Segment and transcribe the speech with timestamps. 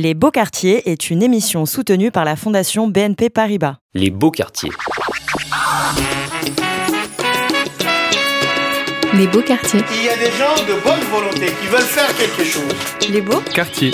[0.00, 3.78] Les Beaux Quartiers est une émission soutenue par la Fondation BNP Paribas.
[3.94, 4.70] Les beaux quartiers.
[9.12, 9.80] Les beaux quartiers.
[9.96, 13.10] Il y a des gens de bonne volonté qui veulent faire quelque chose.
[13.10, 13.90] Les beaux Quartier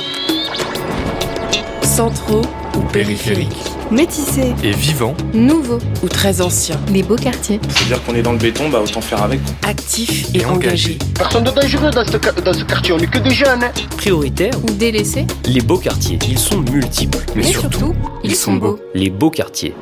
[1.83, 2.43] Centraux
[2.77, 3.49] ou périphérique
[3.91, 4.55] Métissés.
[4.63, 5.15] et vivant.
[5.33, 6.81] Nouveaux ou très anciens.
[6.93, 7.61] Les beaux quartiers.
[7.69, 9.41] C'est-à-dire qu'on est dans le béton, bah autant faire avec.
[9.63, 10.97] Actifs et, Et engagés.
[10.97, 10.99] engagés.
[11.15, 13.63] Personne de dangereux dans ce, ca- dans ce quartier, on n'est que des jeunes.
[13.63, 13.71] hein.
[13.97, 15.27] Prioritaires, Ou délaissés.
[15.47, 16.19] les beaux quartiers.
[16.29, 18.79] Ils sont multiples, mais, Mais surtout, surtout, ils sont beaux.
[18.95, 19.75] les beaux quartiers.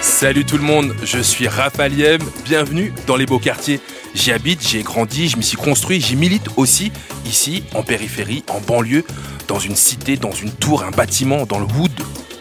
[0.00, 3.78] Salut tout le monde, je suis Raphaël Yem, bienvenue dans les beaux quartiers.
[4.14, 6.90] J'y habite, j'y ai grandi, je m'y suis construit, j'y milite aussi,
[7.24, 9.04] ici, en périphérie, en banlieue,
[9.48, 11.90] dans une cité, dans une tour, un bâtiment, dans le Wood,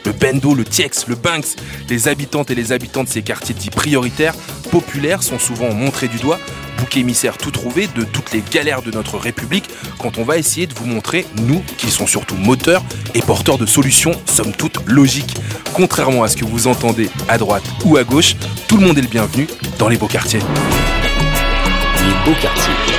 [0.06, 1.56] le Bendo, le Tiex, le Banks.
[1.90, 4.36] Les habitantes et les habitants de ces quartiers dits prioritaires,
[4.72, 6.40] populaires, sont souvent montrés du doigt,
[6.78, 10.68] bouc émissaire tout trouvé de toutes les galères de notre République, quand on va essayer
[10.68, 12.84] de vous montrer, nous, qui sont surtout moteurs
[13.16, 15.36] et porteurs de solutions, somme toute logiques.
[15.74, 18.36] Contrairement à ce que vous entendez à droite ou à gauche,
[18.68, 19.48] tout le monde est le bienvenu
[19.80, 20.40] dans les beaux quartiers.
[20.40, 22.97] Les beaux quartiers.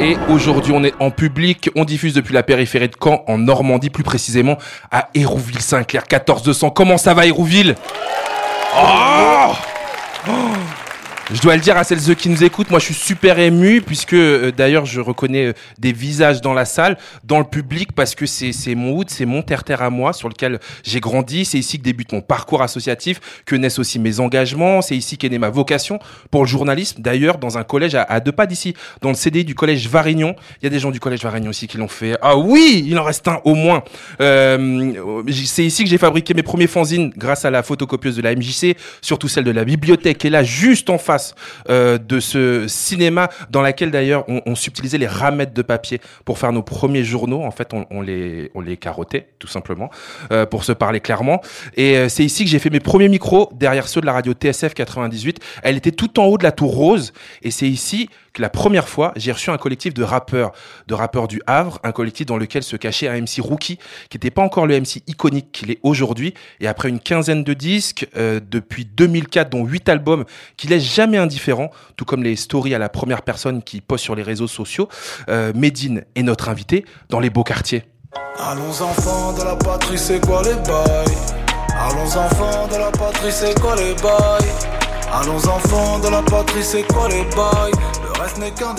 [0.00, 1.70] Et aujourd'hui, on est en public.
[1.76, 4.58] On diffuse depuis la périphérie de Caen, en Normandie, plus précisément
[4.90, 6.70] à Hérouville-Saint-Clair, 14200.
[6.70, 7.76] Comment ça va, Hérouville?
[8.76, 9.52] Oh
[10.28, 10.32] Oh
[11.32, 13.80] je dois le dire à celles et qui nous écoutent, moi je suis super ému
[13.80, 18.14] puisque euh, d'ailleurs je reconnais euh, des visages dans la salle, dans le public parce
[18.14, 21.78] que c'est mon hood, c'est mon terre-terre à moi sur lequel j'ai grandi, c'est ici
[21.78, 25.48] que débute mon parcours associatif, que naissent aussi mes engagements, c'est ici qu'est née ma
[25.48, 25.98] vocation
[26.30, 27.00] pour le journalisme.
[27.00, 30.36] D'ailleurs dans un collège à, à deux pas d'ici, dans le CDI du collège Varignon,
[30.60, 32.18] il y a des gens du collège Varignon aussi qui l'ont fait.
[32.20, 33.82] Ah oui, il en reste un au moins.
[34.20, 38.34] Euh, c'est ici que j'ai fabriqué mes premiers fanzines grâce à la photocopieuse de la
[38.34, 41.13] MJC, surtout celle de la bibliothèque est là juste en face
[41.68, 46.38] euh, de ce cinéma dans laquelle d'ailleurs on, on subtilisait les ramettes de papier pour
[46.38, 47.42] faire nos premiers journaux.
[47.42, 49.90] En fait, on, les on les carottait tout simplement
[50.32, 51.40] euh, pour se parler clairement.
[51.76, 54.32] Et euh, c'est ici que j'ai fait mes premiers micros derrière ceux de la radio
[54.32, 55.40] TSF 98.
[55.62, 58.08] Elle était tout en haut de la tour rose et c'est ici
[58.38, 60.52] la première fois j'ai reçu un collectif de rappeurs,
[60.86, 63.78] de rappeurs du Havre, un collectif dans lequel se cachait un MC rookie
[64.08, 66.34] qui n'était pas encore le MC iconique qu'il est aujourd'hui.
[66.60, 70.24] Et après une quinzaine de disques, euh, depuis 2004, dont huit albums,
[70.56, 74.14] qui laissent jamais indifférent, tout comme les stories à la première personne qui postent sur
[74.14, 74.88] les réseaux sociaux,
[75.28, 77.84] euh, Medine est notre invité dans les beaux quartiers.
[78.38, 81.16] Allons enfants de la patrie, c'est quoi les bails?
[81.76, 84.50] Allons enfants de la patrie, c'est quoi les bails?
[85.12, 88.03] Allons enfants de la patrie, c'est quoi les bails?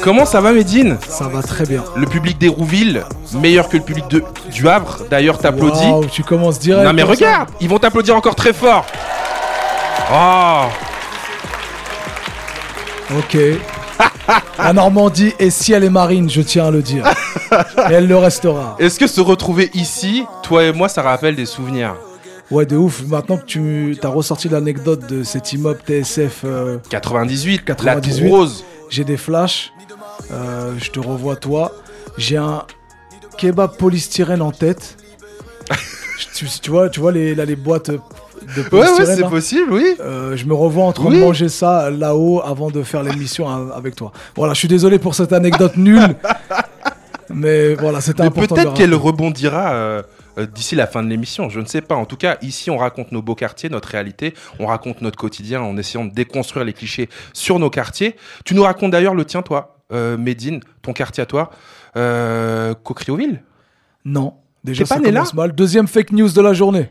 [0.01, 1.83] Comment ça va Medine Ça va très bien.
[1.95, 3.03] Le public d'Hérouville,
[3.33, 6.07] meilleur que le public de, du Havre, d'ailleurs t'applaudis.
[6.11, 6.85] Tu commences direct.
[6.85, 7.07] Non mais ça.
[7.07, 8.85] regarde, ils vont t'applaudir encore très fort.
[10.13, 10.63] Oh
[13.17, 13.37] Ok.
[14.57, 17.05] La Normandie est ciel et marine, je tiens à le dire.
[17.89, 18.75] Et elle le restera.
[18.79, 21.95] Est-ce que se retrouver ici, toi et moi, ça rappelle des souvenirs?
[22.51, 23.03] Ouais, de ouf.
[23.07, 28.21] Maintenant que tu as ressorti l'anecdote de cet immeuble TSF, euh, 98, la 98.
[28.21, 28.63] tour rose.
[28.89, 29.73] J'ai des flashs.
[30.31, 31.71] Euh, je te revois toi.
[32.17, 32.63] J'ai un
[33.37, 34.97] kebab polystyrène en tête.
[36.35, 37.99] tu, tu vois, tu vois les, là, les boîtes de
[38.57, 38.99] Ouais, polystyrène.
[39.09, 39.95] ouais, c'est là possible, oui.
[39.99, 41.15] Euh, je me revois en train Oui.
[41.19, 44.11] de manger ça là-haut avant de faire l'émission avec toi.
[44.35, 46.15] Voilà, je suis désolé pour cette anecdote nulle.
[47.29, 48.55] Mais voilà, c'était important.
[48.55, 50.01] peut-être qu'elle rebondira euh,
[50.37, 51.95] euh, d'ici la fin de l'émission, je ne sais pas.
[51.95, 55.61] En tout cas, ici, on raconte nos beaux quartiers, notre réalité, on raconte notre quotidien
[55.61, 58.15] en essayant de déconstruire les clichés sur nos quartiers.
[58.45, 61.51] Tu nous racontes d'ailleurs le tien, toi, euh, Médine, ton quartier à toi,
[61.97, 63.43] euh, Cocrioville.
[64.03, 65.23] Non, déjà T'es pas ça né là?
[65.33, 65.53] mal.
[65.53, 66.89] Deuxième fake news de la journée.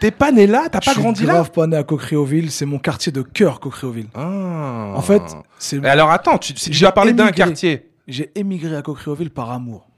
[0.00, 0.68] T'es pas né là?
[0.70, 1.34] T'as pas je grandi suis là?
[1.34, 4.08] grave pas né à Cocrioville, c'est mon quartier de cœur, Cocrioville.
[4.14, 4.92] Ah.
[4.94, 5.22] En fait,
[5.58, 7.90] c'est alors attends, tu, tu J'ai vas parler d'un quartier.
[8.08, 9.88] j'ai émigré à Cocrioville par amour.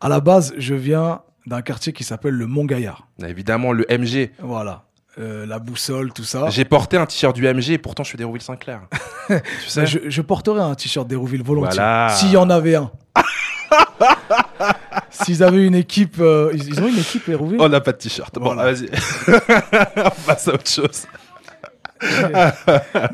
[0.00, 3.06] À la base, je viens d'un quartier qui s'appelle le Mont-Gaillard.
[3.26, 4.30] Évidemment, le MG.
[4.40, 4.82] Voilà.
[5.18, 6.48] Euh, la boussole, tout ça.
[6.50, 8.82] J'ai porté un t-shirt du MG et pourtant je suis d'Hérouville-Saint-Clair.
[9.28, 9.34] tu
[9.66, 11.74] sais Bah, je, je porterais un t-shirt d'Hérouville volontiers.
[11.80, 12.10] Voilà.
[12.10, 12.90] S'il y en avait un.
[15.10, 16.16] S'ils avaient une équipe.
[16.20, 18.32] euh, ils, ils ont une équipe Hérouville On n'a pas de t-shirt.
[18.38, 18.72] Bon, Voilà.
[18.72, 18.88] vas-y.
[19.96, 21.06] On passe à autre chose.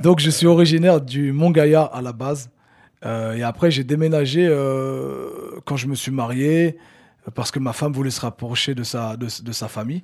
[0.02, 2.50] Donc je suis originaire du Mont-Gaillard à la base.
[3.04, 5.28] Euh, et après, j'ai déménagé euh,
[5.64, 6.76] quand je me suis marié
[7.34, 10.02] parce que ma femme voulait se rapprocher de sa, de, de sa famille.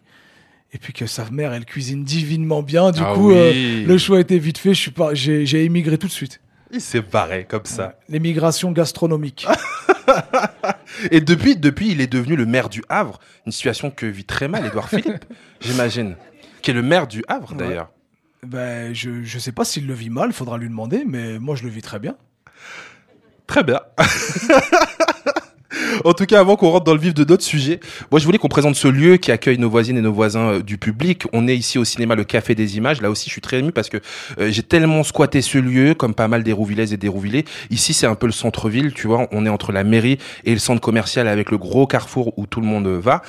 [0.72, 2.92] Et puis que sa mère, elle cuisine divinement bien.
[2.92, 3.36] Du Ah coup, oui.
[3.36, 4.72] euh, le choix était vite fait.
[4.74, 6.40] Je suis pas, j'ai, j'ai émigré tout de suite.
[6.72, 7.98] Il s'est barré comme ça.
[8.08, 9.46] L'émigration gastronomique.
[11.10, 13.18] Et depuis, depuis, il est devenu le maire du Havre.
[13.46, 15.24] Une situation que vit très mal Édouard Philippe,
[15.60, 16.16] j'imagine.
[16.62, 17.90] Qui est le maire du Havre, d'ailleurs.
[18.46, 21.62] Ben, je, je sais pas s'il le vit mal, faudra lui demander, mais moi je
[21.64, 22.16] le vis très bien.
[23.50, 23.80] Très bien.
[26.04, 27.80] En tout cas, avant qu'on rentre dans le vif de d'autres sujets,
[28.10, 30.62] moi je voulais qu'on présente ce lieu qui accueille nos voisines et nos voisins euh,
[30.62, 31.24] du public.
[31.32, 33.00] On est ici au cinéma Le Café des Images.
[33.00, 33.98] Là aussi, je suis très ému parce que
[34.38, 37.44] euh, j'ai tellement squatté ce lieu, comme pas mal des Rouvillaises et des Rouvillais.
[37.70, 39.28] Ici, c'est un peu le centre-ville, tu vois.
[39.32, 42.60] On est entre la mairie et le centre commercial avec le gros carrefour où tout
[42.60, 43.22] le monde va.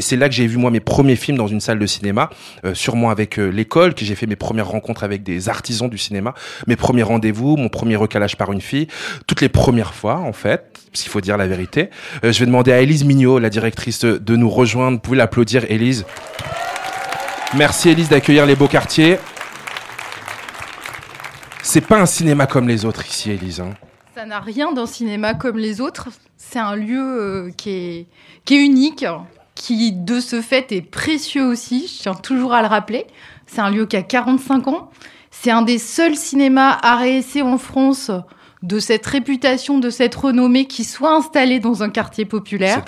[0.00, 2.30] C'est là que j'ai vu moi mes premiers films dans une salle de cinéma,
[2.64, 6.34] euh, sûrement avec l'école, que j'ai fait mes premières rencontres avec des artisans du cinéma,
[6.66, 8.86] mes premiers rendez-vous, mon premier recalage par une fille,
[9.26, 11.81] toutes les premières fois en fait, s'il faut dire la vérité.
[12.24, 14.96] Euh, je vais demander à Élise Mignot, la directrice, de, nous rejoindre.
[14.96, 16.04] Vous pouvez l'applaudir, Élise.
[17.54, 19.18] Merci Élise d'accueillir les beaux quartiers.
[21.62, 23.60] C'est pas un cinéma comme les autres ici, Élise.
[23.60, 23.70] hein.
[24.14, 26.08] Ça n'a rien d'un cinéma comme les autres.
[26.36, 28.06] C'est un lieu euh, qui,
[28.50, 29.06] est, unique,
[29.54, 31.86] qui de ce fait est précieux aussi.
[31.88, 33.06] Je tiens toujours à le rappeler.
[33.46, 34.90] C'est un lieu qui a 45 ans.
[35.30, 38.10] C'est un des seuls cinémas à essai en France
[38.62, 42.84] de cette réputation, de cette renommée qui soit installé dans un quartier populaire.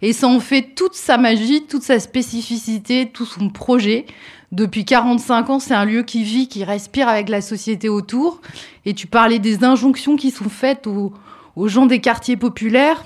[0.00, 4.06] Et ça en fait toute sa magie, toute sa spécificité, tout son projet.
[4.50, 8.40] Depuis 45 ans, c'est un lieu qui vit, qui respire avec la société autour.
[8.86, 11.12] Et tu parlais des injonctions qui sont faites aux,
[11.56, 13.04] aux gens des quartiers populaires.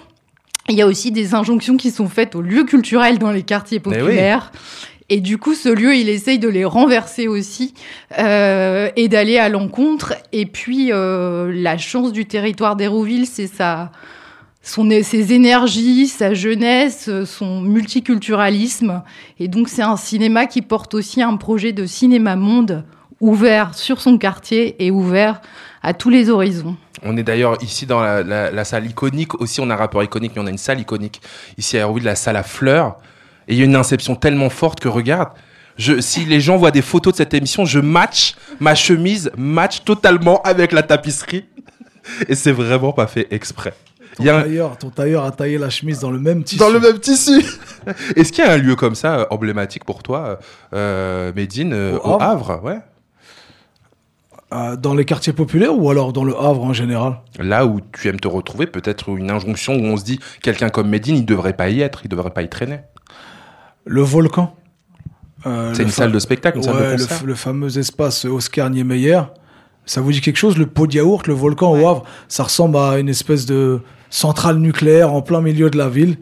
[0.69, 3.81] Il y a aussi des injonctions qui sont faites aux lieux culturels dans les quartiers
[3.85, 4.51] Mais oui.
[5.15, 7.75] Et du coup, ce lieu, il essaye de les renverser aussi
[8.19, 10.15] euh, et d'aller à l'encontre.
[10.33, 13.93] Et puis, euh, la chance du territoire d'Hérouville, c'est sa,
[14.63, 19.03] son, ses énergies, sa jeunesse, son multiculturalisme.
[19.39, 22.83] Et donc, c'est un cinéma qui porte aussi un projet de cinéma monde
[23.21, 25.43] ouvert sur son quartier et ouvert
[25.83, 26.79] à tous les horizons.
[27.03, 29.39] On est d'ailleurs ici dans la salle iconique.
[29.43, 31.21] Aussi, on a un rapport iconique, mais on a une salle iconique.
[31.59, 32.97] Ici à Hérouville, la salle à fleurs.
[33.49, 35.31] Et il y a une inception tellement forte que regarde.
[35.77, 39.83] Je, si les gens voient des photos de cette émission, je match ma chemise, match
[39.85, 41.47] totalement avec la tapisserie.
[42.29, 43.73] Et c'est vraiment pas fait exprès.
[44.17, 46.45] Ton Il y a un- tailleur, ton tailleur a taillé la chemise dans le même
[46.45, 46.59] tissu.
[46.59, 47.43] dans le même tissu.
[48.17, 50.39] Est-ce qu'il y a un lieu comme ça, euh, emblématique pour toi,
[50.75, 52.79] euh, Médine, euh, Au au Havre, ouais
[54.53, 57.21] Euh, dans les quartiers populaires ou alors dans le Havre en général?
[57.39, 60.91] Là où tu aimes te retrouver, peut-être une injonction où on se dit quelqu'un comme
[60.91, 62.81] Médine, il devrait pas y être, il devrait pas y traîner.
[63.85, 64.55] Le volcan.
[65.47, 67.19] Euh, C'est le une salle de spectacle, une salle de le, concert.
[67.19, 69.21] f- le fameux espace Oscar Niemeyer.
[69.87, 72.77] Ça vous dit quelque chose Le pot de yaourt, le volcan au Havre, ça ressemble
[72.77, 73.81] à une espèce de
[74.11, 76.17] centrale nucléaire en plein milieu de la ville.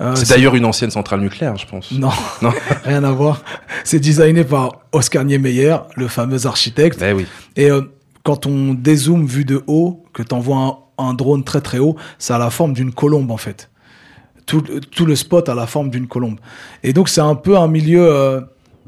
[0.00, 1.92] Euh, C'est d'ailleurs une ancienne centrale nucléaire, je pense.
[1.92, 2.10] Non,
[2.42, 2.52] Non.
[2.84, 3.42] rien à voir.
[3.84, 7.00] C'est designé par Oscar Niemeyer, le fameux architecte.
[7.02, 7.26] Eh oui.
[7.54, 7.82] Et euh,
[8.24, 11.94] quand on dézoome vu de haut, que tu envoies un, un drone très très haut,
[12.18, 13.70] ça a la forme d'une colombe en fait.
[14.46, 16.38] Tout, tout le spot a la forme d'une colombe.
[16.82, 18.40] Et donc c'est un peu un milieu euh,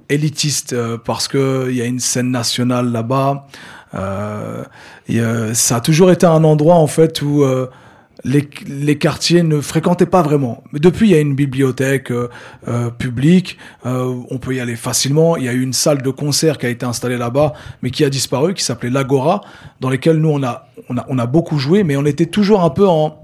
[0.08, 3.46] élitiste euh, parce que il y a une scène nationale là-bas.
[3.94, 4.64] Euh,
[5.10, 7.66] euh, ça a toujours été un endroit en fait où euh,
[8.24, 10.62] les, les quartiers ne fréquentaient pas vraiment.
[10.72, 12.28] Mais depuis, il y a une bibliothèque euh,
[12.66, 15.36] euh, publique, euh, on peut y aller facilement.
[15.36, 17.52] Il y a eu une salle de concert qui a été installée là-bas,
[17.82, 19.40] mais qui a disparu, qui s'appelait l'Agora,
[19.80, 22.62] dans lesquelles nous on a, on a on a beaucoup joué, mais on était toujours
[22.62, 23.22] un peu en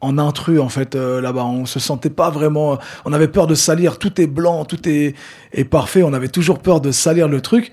[0.00, 1.44] en intrus en fait euh, là-bas.
[1.44, 2.78] On se sentait pas vraiment.
[3.04, 3.98] On avait peur de salir.
[3.98, 5.14] Tout est blanc, tout est,
[5.52, 6.02] est parfait.
[6.02, 7.70] On avait toujours peur de salir le truc.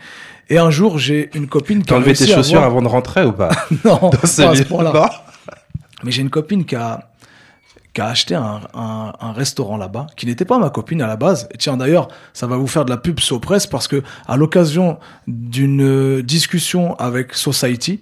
[0.49, 3.25] Et un jour, j'ai une copine qui a enlevé tes chaussures avoir- avant de rentrer
[3.25, 3.49] ou pas
[3.85, 5.09] non, Dans pas ce à ce lieu point-là.
[6.03, 7.09] Mais j'ai une copine qui a,
[7.93, 11.15] qui a acheté un, un, un restaurant là-bas, qui n'était pas ma copine à la
[11.17, 11.49] base.
[11.53, 14.99] Et tiens, d'ailleurs, ça va vous faire de la pub Sopress parce que, à l'occasion
[15.27, 18.01] d'une euh, discussion avec Society,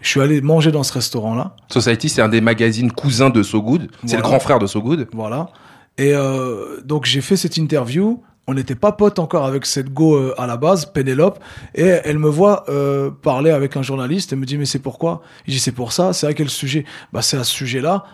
[0.00, 1.56] je suis allé manger dans ce restaurant-là.
[1.70, 3.90] Society, c'est un des magazines cousins de So Good.
[4.06, 5.08] C'est le grand frère de So Good.
[5.12, 5.50] Voilà.
[5.96, 8.22] Et euh, donc, j'ai fait cette interview.
[8.50, 11.38] On n'était pas potes encore avec cette go euh, à la base, Pénélope,
[11.74, 15.20] et elle me voit euh, parler avec un journaliste et me dit mais c'est pourquoi?
[15.46, 16.86] Je dis c'est pour ça, c'est à quel sujet?
[17.12, 18.04] Bah c'est à ce sujet-là,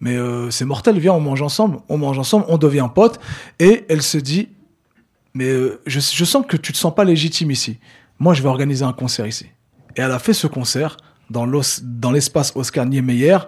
[0.00, 3.20] mais euh, c'est mortel, viens on mange ensemble, on mange ensemble, on devient potes,
[3.58, 4.48] et elle se dit
[5.34, 5.52] mais
[5.84, 7.78] je, je sens que tu te sens pas légitime ici.
[8.18, 9.48] Moi je vais organiser un concert ici.
[9.96, 10.96] Et elle a fait ce concert
[11.32, 13.38] dans l'espace Oscar Niemeyer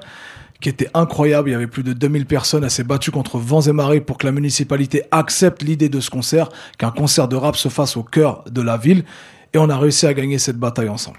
[0.64, 1.50] qui était incroyable.
[1.50, 2.64] Il y avait plus de 2000 personnes.
[2.64, 6.09] Elle s'est battue contre vents et marées pour que la municipalité accepte l'idée de ce
[6.09, 6.49] concert,
[6.79, 9.05] qu'un concert de rap se fasse au cœur de la ville.
[9.53, 11.19] Et on a réussi à gagner cette bataille ensemble.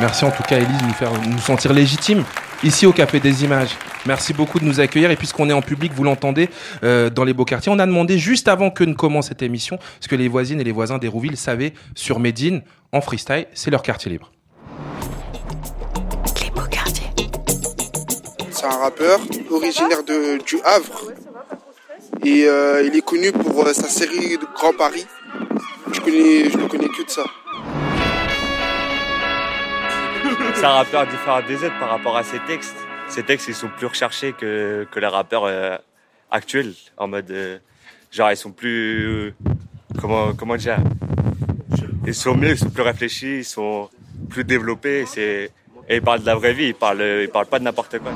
[0.00, 2.24] Merci en tout cas, Elise, de nous faire nous sentir légitimes
[2.64, 3.76] ici au Café des Images.
[4.06, 5.10] Merci beaucoup de nous accueillir.
[5.10, 6.48] Et puisqu'on est en public, vous l'entendez,
[6.82, 9.78] euh, dans les beaux quartiers, on a demandé juste avant que ne commence cette émission
[10.00, 12.62] ce que les voisines et les voisins d'Hérouville savaient sur Médine
[12.92, 13.46] en freestyle.
[13.52, 14.32] C'est leur quartier libre.
[18.64, 21.12] C'est un rappeur originaire de, du Havre.
[22.24, 25.04] Et euh, il est connu pour euh, sa série de Grand Paris.
[25.92, 27.24] Je, ne connais que de ça.
[30.54, 32.74] C'est un rappeur différent des autres par rapport à ses textes.
[33.10, 35.76] Ses textes, ils sont plus recherchés que, que les rappeurs euh,
[36.30, 36.72] actuels.
[36.96, 37.60] En mode.
[38.10, 39.34] genre, ils sont plus.
[40.00, 40.78] comment, comment dire?
[42.06, 43.90] Ils sont mieux, ils sont plus réfléchis, ils sont
[44.30, 45.04] plus développés.
[45.18, 45.50] Et
[45.90, 48.12] ils parlent de la vraie vie, ils parlent, ils parlent pas de n'importe quoi.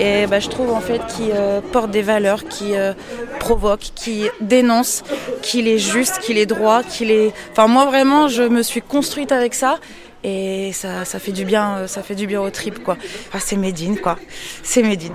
[0.00, 2.92] Et bah, je trouve en fait qu'il euh, porte des valeurs, qui euh,
[3.40, 5.02] provoque, qui dénonce,
[5.42, 7.32] qu'il est juste, qu'il est droit, qu'il est.
[7.50, 9.78] Enfin moi vraiment, je me suis construite avec ça.
[10.24, 12.96] Et ça, ça fait du bien, euh, ça fait du bien au trip quoi.
[13.32, 14.18] Ah, c'est Médine quoi,
[14.62, 15.14] c'est Médine.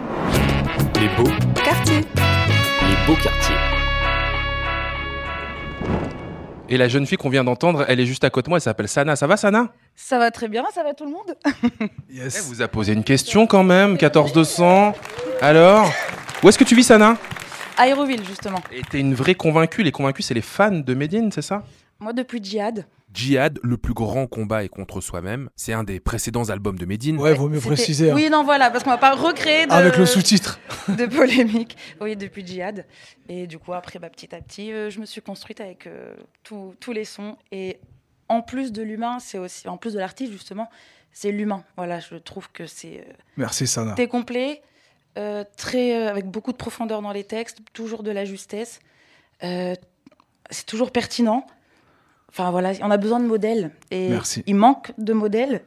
[1.00, 1.30] Les beaux
[1.64, 1.98] Quartier.
[1.98, 3.73] Les beaux quartiers.
[6.70, 8.62] Et la jeune fille qu'on vient d'entendre, elle est juste à côté de moi, elle
[8.62, 9.16] s'appelle Sana.
[9.16, 9.74] Ça va, Sana?
[9.96, 11.36] Ça va très bien, ça va tout le monde?
[12.10, 14.94] Elle vous a posé une question quand même, 14200.
[15.42, 15.92] Alors
[16.42, 17.18] Où est-ce que tu vis, Sana?
[17.78, 18.60] Aéroville justement.
[18.72, 19.84] Et t'es une vraie convaincue.
[19.84, 21.64] Les convaincus, c'est les fans de Medine, c'est ça?
[22.00, 22.86] Moi depuis Djihad.
[23.14, 25.50] Djihad, le plus grand combat est contre soi-même.
[25.56, 27.18] C'est un des précédents albums de Medine.
[27.20, 28.10] Ouais, vaut mieux préciser.
[28.12, 28.16] hein.
[28.16, 29.72] Oui non voilà, parce qu'on va pas recréer de...
[29.72, 30.60] Avec le sous-titre.
[30.88, 31.78] de polémique.
[32.02, 32.86] Oui, depuis Djihad.
[33.30, 36.16] Et du coup, après, bah, petit à petit, euh, je me suis construite avec euh,
[36.44, 37.38] tous- tous les sons.
[37.52, 37.80] Et
[38.30, 40.70] en plus de l'humain, c'est aussi, en plus de l'artiste, justement,
[41.12, 41.64] c'est l'humain.
[41.78, 43.94] Voilà, je trouve que c'est euh, Merci, Sana.
[43.94, 44.62] très complet,
[45.20, 48.80] euh, très, euh, avec beaucoup de profondeur dans les textes, toujours de la justesse.
[49.44, 49.76] Euh,
[50.50, 51.46] c'est toujours pertinent.
[52.34, 53.72] Enfin voilà, on a besoin de modèles.
[53.92, 54.44] Et Merci.
[54.48, 55.62] il manque de modèles.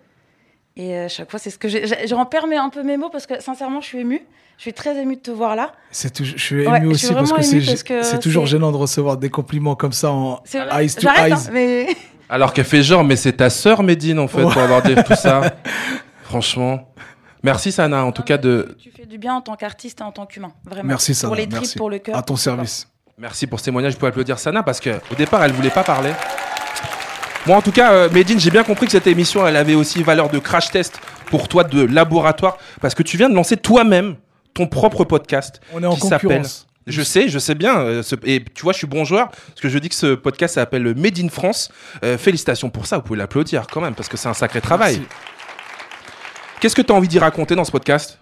[0.76, 1.68] Et à chaque fois, c'est ce que
[2.06, 4.23] J'en perds un peu mes mots parce que sincèrement, je suis émue.
[4.58, 5.73] Je suis très émue de te voir là.
[5.90, 8.02] C'est toujours- je suis ému Ouais, je suis aussi parce que émue c'est parce que
[8.02, 11.35] c'est toujours gênant de recevoir des compliments comme ça en eyes to hein, eyes.
[11.52, 11.87] mais
[12.28, 15.14] Alors qu'elle fait genre, mais c'est ta sœur, Medine, en fait, pour avoir dit tout
[15.14, 15.56] ça.
[16.25, 16.92] Franchement.
[17.42, 18.76] Merci, Sana, en tout cas, de.
[18.80, 20.52] tu fais du bien en tant qu'artiste et en tant qu'humain.
[20.64, 20.88] Vraiment.
[20.88, 21.28] Merci, Sana.
[21.28, 21.78] Pour les tripes, merci.
[21.78, 22.16] pour le cœur.
[22.16, 22.88] À ton service.
[23.18, 23.92] Merci pour ce témoignage.
[23.92, 26.11] Vous pouvez applaudir Sana parce que au départ, elle voulait pas parler.
[27.46, 30.02] Moi, en tout cas, euh, Medine, j'ai bien compris que cette émission, elle avait aussi
[30.02, 34.16] valeur de crash test pour toi, de laboratoire, parce que tu viens de lancer toi-même
[34.54, 35.60] ton propre podcast.
[35.72, 36.42] On est en qui s'appelle-.
[36.88, 37.78] Je sais, je sais bien.
[37.80, 40.14] euh, ce- et tu vois, je suis bon joueur, parce que je dis que ce
[40.14, 41.70] podcast s'appelle Made in France.
[42.04, 45.02] Euh, félicitations pour ça, vous pouvez l'applaudir quand même, parce que c'est un sacré travail.
[46.60, 48.18] Qu'est-ce que tu as envie d'y raconter dans ce podcast?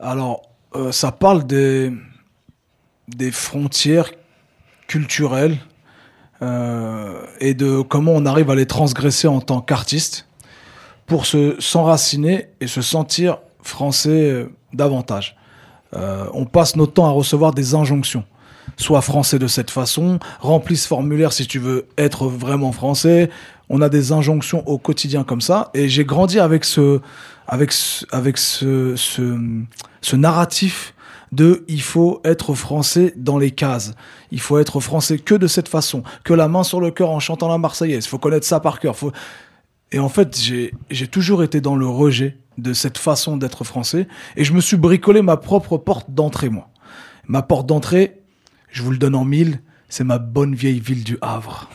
[0.00, 0.42] Alors,
[0.74, 1.92] euh, ça parle des,
[3.08, 4.10] des frontières
[4.88, 5.58] culturelles
[6.40, 10.26] et de comment on arrive à les transgresser en tant qu'artiste
[11.06, 15.36] pour se s'enraciner et se sentir français euh, davantage.
[15.94, 18.24] Euh, on passe notre temps à recevoir des injonctions.
[18.76, 23.30] Sois français de cette façon, remplis ce formulaire si tu veux être vraiment français.
[23.68, 25.70] On a des injonctions au quotidien comme ça.
[25.74, 27.00] Et j'ai grandi avec ce,
[27.46, 29.38] avec ce, avec ce, ce,
[30.00, 30.93] ce narratif
[31.34, 33.92] de il faut être français dans les cases.
[34.30, 37.20] Il faut être français que de cette façon, que la main sur le cœur en
[37.20, 38.04] chantant la Marseillaise.
[38.04, 38.96] Il faut connaître ça par cœur.
[38.96, 39.12] Faut...
[39.92, 44.06] Et en fait, j'ai j'ai toujours été dans le rejet de cette façon d'être français.
[44.36, 46.68] Et je me suis bricolé ma propre porte d'entrée, moi.
[47.26, 48.22] Ma porte d'entrée,
[48.70, 51.68] je vous le donne en mille, c'est ma bonne vieille ville du Havre.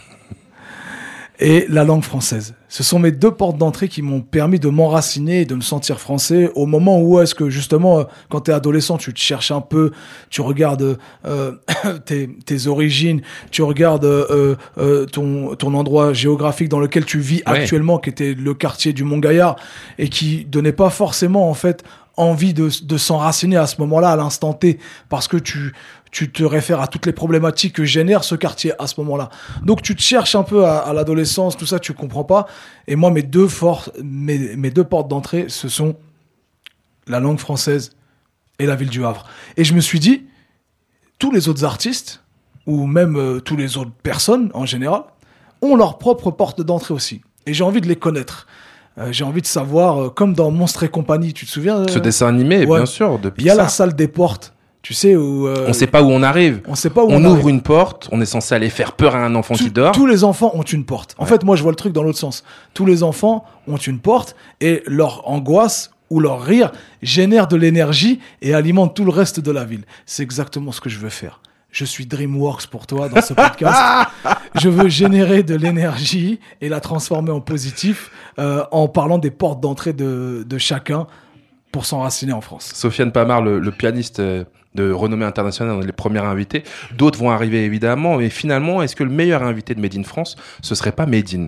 [1.42, 2.54] Et la langue française.
[2.68, 6.00] Ce sont mes deux portes d'entrée qui m'ont permis de m'enraciner et de me sentir
[6.00, 9.50] français au moment où est-ce que justement, euh, quand tu es adolescent, tu te cherches
[9.52, 9.92] un peu,
[10.30, 11.54] tu regardes euh,
[12.06, 17.42] tes, tes origines, tu regardes euh, euh, ton, ton endroit géographique dans lequel tu vis
[17.48, 17.62] Ouais.
[17.62, 19.56] actuellement, qui était le quartier du Mont-Gaillard,
[19.98, 21.84] et qui donnait pas forcément en fait
[22.18, 24.78] envie de, de s'enraciner à ce moment-là, à l'instant T,
[25.08, 25.74] parce que tu,
[26.12, 29.30] tu te réfères à toutes les problématiques que génère ce quartier à ce moment-là.
[29.64, 32.48] Donc tu te cherches un peu à, à l'adolescence, tout ça, tu comprends pas.
[32.88, 35.96] Et moi, mes deux forces, mes, mes deux portes d'entrée, ce sont
[37.08, 37.92] la langue française
[38.60, 39.26] et la ville du Havre.
[39.58, 40.26] Et je me suis dit,
[41.18, 42.24] tous les autres artistes,
[42.66, 45.04] ou même euh, tous les autres personnes en général,
[45.62, 47.22] ont leur propre porte d'entrée aussi.
[47.46, 48.48] Et j'ai envie de les connaître.
[48.98, 51.98] Euh, j'ai envie de savoir, euh, comme dans Monstres et compagnie, tu te souviens Ce
[51.98, 52.78] euh, dessin animé, ouais.
[52.80, 53.18] bien sûr.
[53.20, 55.48] De Il y a la salle des portes, tu sais, où...
[55.48, 56.62] euh, On sait pas où on arrive.
[56.68, 57.50] on sait pas où On, on, ouvre arrive.
[57.50, 59.92] une porte, on est censé aller faire peur à un enfant qui dort.
[59.92, 61.16] Tous les enfants ont une porte.
[61.18, 61.30] En Ouais.
[61.30, 62.44] fait, moi, je vois le truc dans l'autre sens.
[62.74, 66.72] Tous les enfants ont une porte et leur angoisse ou leur rire
[67.02, 69.84] génère de l'énergie et alimente tout le reste de la ville.
[70.06, 71.42] C'est exactement ce que je veux faire.
[71.72, 73.78] Je suis DreamWorks pour toi dans ce podcast.
[74.56, 78.10] je veux générer de l'énergie et la transformer en positif
[78.40, 81.06] euh, en parlant des portes d'entrée de, de chacun
[81.72, 82.72] pour s'enraciner en France.
[82.74, 84.46] Sofiane Pamar, le, le pianiste euh,
[84.76, 86.64] de renommée internationale, dans les premiers invités.
[86.98, 90.36] D'autres vont arriver évidemment, mais finalement, est-ce que le meilleur invité de Made in France,
[90.62, 91.48] ce serait pas Made in?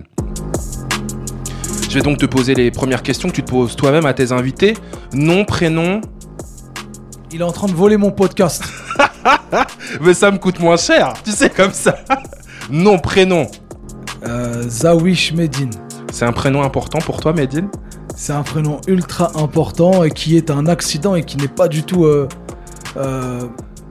[1.88, 4.32] Je vais donc te poser les premières questions que tu te poses toi-même à tes
[4.32, 4.74] invités.
[5.12, 6.00] Nom, prénom,
[7.30, 8.64] Il est en train de voler mon podcast.
[10.00, 11.96] mais ça me coûte moins cher, tu sais, comme ça.
[12.70, 13.46] Nom, prénom,
[14.24, 15.70] Euh, Zawish Medine.
[16.12, 17.68] C'est un prénom important pour toi, Medine
[18.14, 21.82] C'est un prénom ultra important et qui est un accident et qui n'est pas du
[21.82, 22.28] tout euh,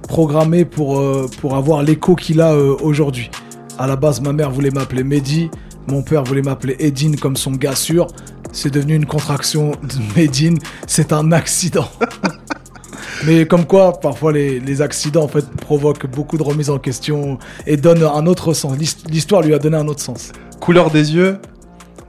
[0.07, 3.29] programmé pour, euh, pour avoir l'écho qu'il a euh, aujourd'hui.
[3.77, 5.49] À la base, ma mère voulait m'appeler Mehdi,
[5.87, 8.07] mon père voulait m'appeler Edine comme son gars sûr.
[8.51, 10.57] C'est devenu une contraction de Medine.
[10.87, 11.87] C'est un accident.
[13.25, 17.37] Mais comme quoi, parfois les, les accidents en fait provoquent beaucoup de remises en question
[17.67, 18.75] et donnent un autre sens.
[18.77, 20.31] L'hist- L'histoire lui a donné un autre sens.
[20.59, 21.37] Couleur des yeux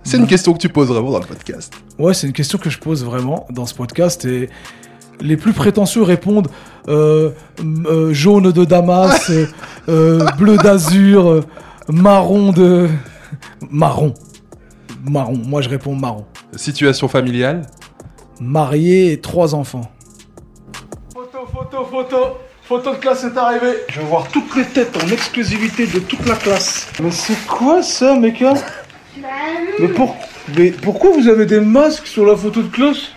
[0.05, 1.75] C'est une question que tu poses vraiment dans le podcast.
[1.99, 4.49] Ouais, c'est une question que je pose vraiment dans ce podcast et
[5.21, 6.49] les plus prétentieux répondent
[6.89, 9.31] euh, euh, jaune de Damas,
[9.89, 11.41] euh, bleu d'azur,
[11.89, 12.89] marron de
[13.71, 14.15] marron.
[15.05, 15.41] Marron.
[15.45, 16.25] Moi, je réponds marron.
[16.55, 17.63] Situation familiale
[18.41, 19.91] Marié et trois enfants.
[21.13, 22.17] Photo, photo, photo.
[22.63, 23.75] Photo de classe est arrivée.
[23.89, 26.89] Je vais voir toutes les têtes en exclusivité de toute la classe.
[27.03, 28.43] Mais c'est quoi ça, mec
[29.79, 30.17] Mais, pour...
[30.57, 33.13] Mais pourquoi vous avez des masques sur la photo de classe?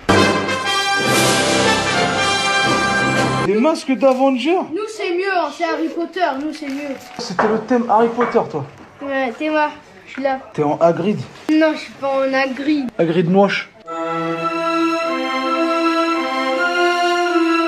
[3.45, 6.95] Des masques d'Avengers Nous c'est mieux, hein, c'est Harry Potter, nous c'est mieux.
[7.19, 8.65] C'était le thème Harry Potter, toi.
[9.03, 9.69] Ouais, t'es moi,
[10.07, 10.39] je suis là.
[10.53, 11.19] T'es en Hagrid.
[11.51, 12.85] Non, je suis pas en agri.
[12.97, 13.69] Hagrid Noche.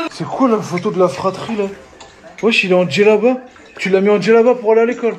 [0.09, 1.65] C'est quoi la photo de la fratrie là?
[2.41, 3.37] Wesh, il est en djellaba.
[3.77, 5.15] Tu l'as mis en djellaba pour aller à l'école.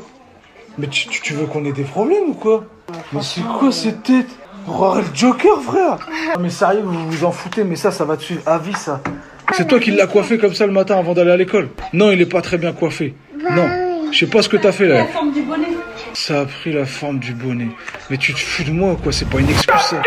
[0.76, 2.64] Mais tu, veux qu'on ait des problèmes ou quoi?
[3.12, 4.30] Mais c'est quoi cette tête?
[4.66, 5.98] Oh, le Joker, frère
[6.40, 9.00] Mais sérieux, vous vous en foutez, mais ça, ça va te suivre à vie, ça.
[9.52, 12.20] C'est toi qui l'as coiffé comme ça le matin avant d'aller à l'école Non, il
[12.20, 13.14] est pas très bien coiffé.
[13.54, 13.68] Non,
[14.12, 15.06] je sais pas ce que t'as fait là.
[15.06, 15.68] forme du bonnet.
[16.14, 17.68] Ça a pris la forme du bonnet.
[18.10, 20.02] Mais tu te fous de moi ou quoi C'est pas une excuse ça.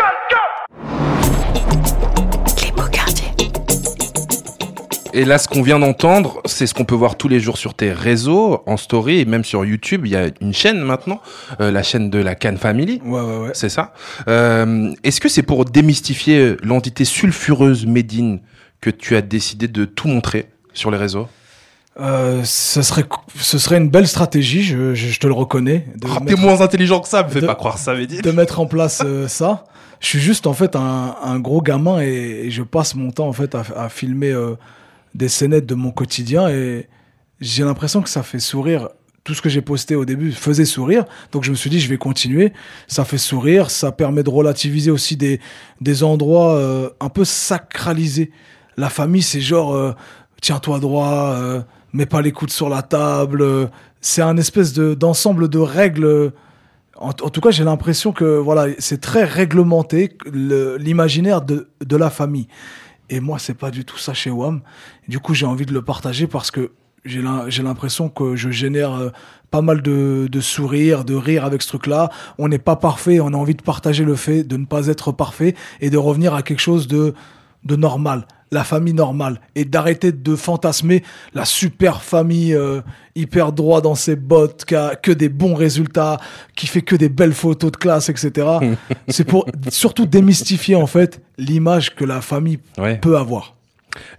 [5.14, 7.74] Et là, ce qu'on vient d'entendre, c'est ce qu'on peut voir tous les jours sur
[7.74, 10.04] tes réseaux, en story et même sur YouTube.
[10.06, 11.20] Il y a une chaîne maintenant,
[11.60, 13.02] euh, la chaîne de la Cannes Family.
[13.04, 13.50] Ouais, ouais, ouais.
[13.54, 13.94] C'est ça.
[14.30, 18.40] Euh, Est-ce que c'est pour démystifier l'entité sulfureuse Médine?
[18.82, 21.28] Que tu as décidé de tout montrer sur les réseaux
[22.00, 23.04] Euh, ce, serait,
[23.38, 25.88] ce serait une belle stratégie, je, je- je te le reconnais.
[26.06, 28.22] Ah, T'es moins intelligent que ça, me fais de- pas croire ça, Médine.
[28.22, 29.66] de mettre en place euh, ça.
[30.00, 33.28] Je suis juste en fait un, un gros gamin et, et je passe mon temps
[33.28, 34.56] en fait à, à filmer euh,
[35.16, 36.88] des scénettes de mon quotidien et
[37.42, 38.88] j'ai l'impression que ça fait sourire.
[39.24, 41.88] Tout ce que j'ai posté au début faisait sourire, donc je me suis dit je
[41.90, 42.54] vais continuer.
[42.88, 45.40] Ça fait sourire, ça permet de relativiser aussi des,
[45.82, 48.32] des endroits euh, un peu sacralisés.
[48.82, 49.92] La famille, c'est genre euh,
[50.42, 51.62] tiens-toi droit, euh,
[51.94, 53.42] mets pas les coudes sur la table.
[53.44, 53.68] euh,
[54.02, 56.34] c'est un espèce de d'ensemble de règles.
[56.98, 62.10] en, tout cas, j'ai l'impression que voilà, c'est très réglementé le- l'imaginaire de, de la
[62.10, 62.48] famille.
[63.12, 64.62] Et moi, c'est pas du tout ça chez WAM.
[65.08, 66.72] Du coup, j'ai envie de le partager parce que
[67.06, 69.12] j'ai l'im- j'ai l'impression que je génère
[69.52, 72.10] pas mal de, de sourires, de rires avec ce truc-là.
[72.40, 75.12] On n'est pas parfait, on a envie de partager le fait de ne pas être
[75.12, 77.14] parfait et de revenir à quelque chose de,
[77.66, 82.82] de normal, la famille normale, et d'arrêter de fantasmer la super famille euh,
[83.16, 86.20] hyper droit dans ses bottes, qui a que des bons résultats,
[86.56, 88.48] qui fait que des belles photos de classe, etc.
[89.08, 92.98] C'est pour surtout démystifier en fait l'image que la famille Ouais.
[92.98, 93.56] peut avoir.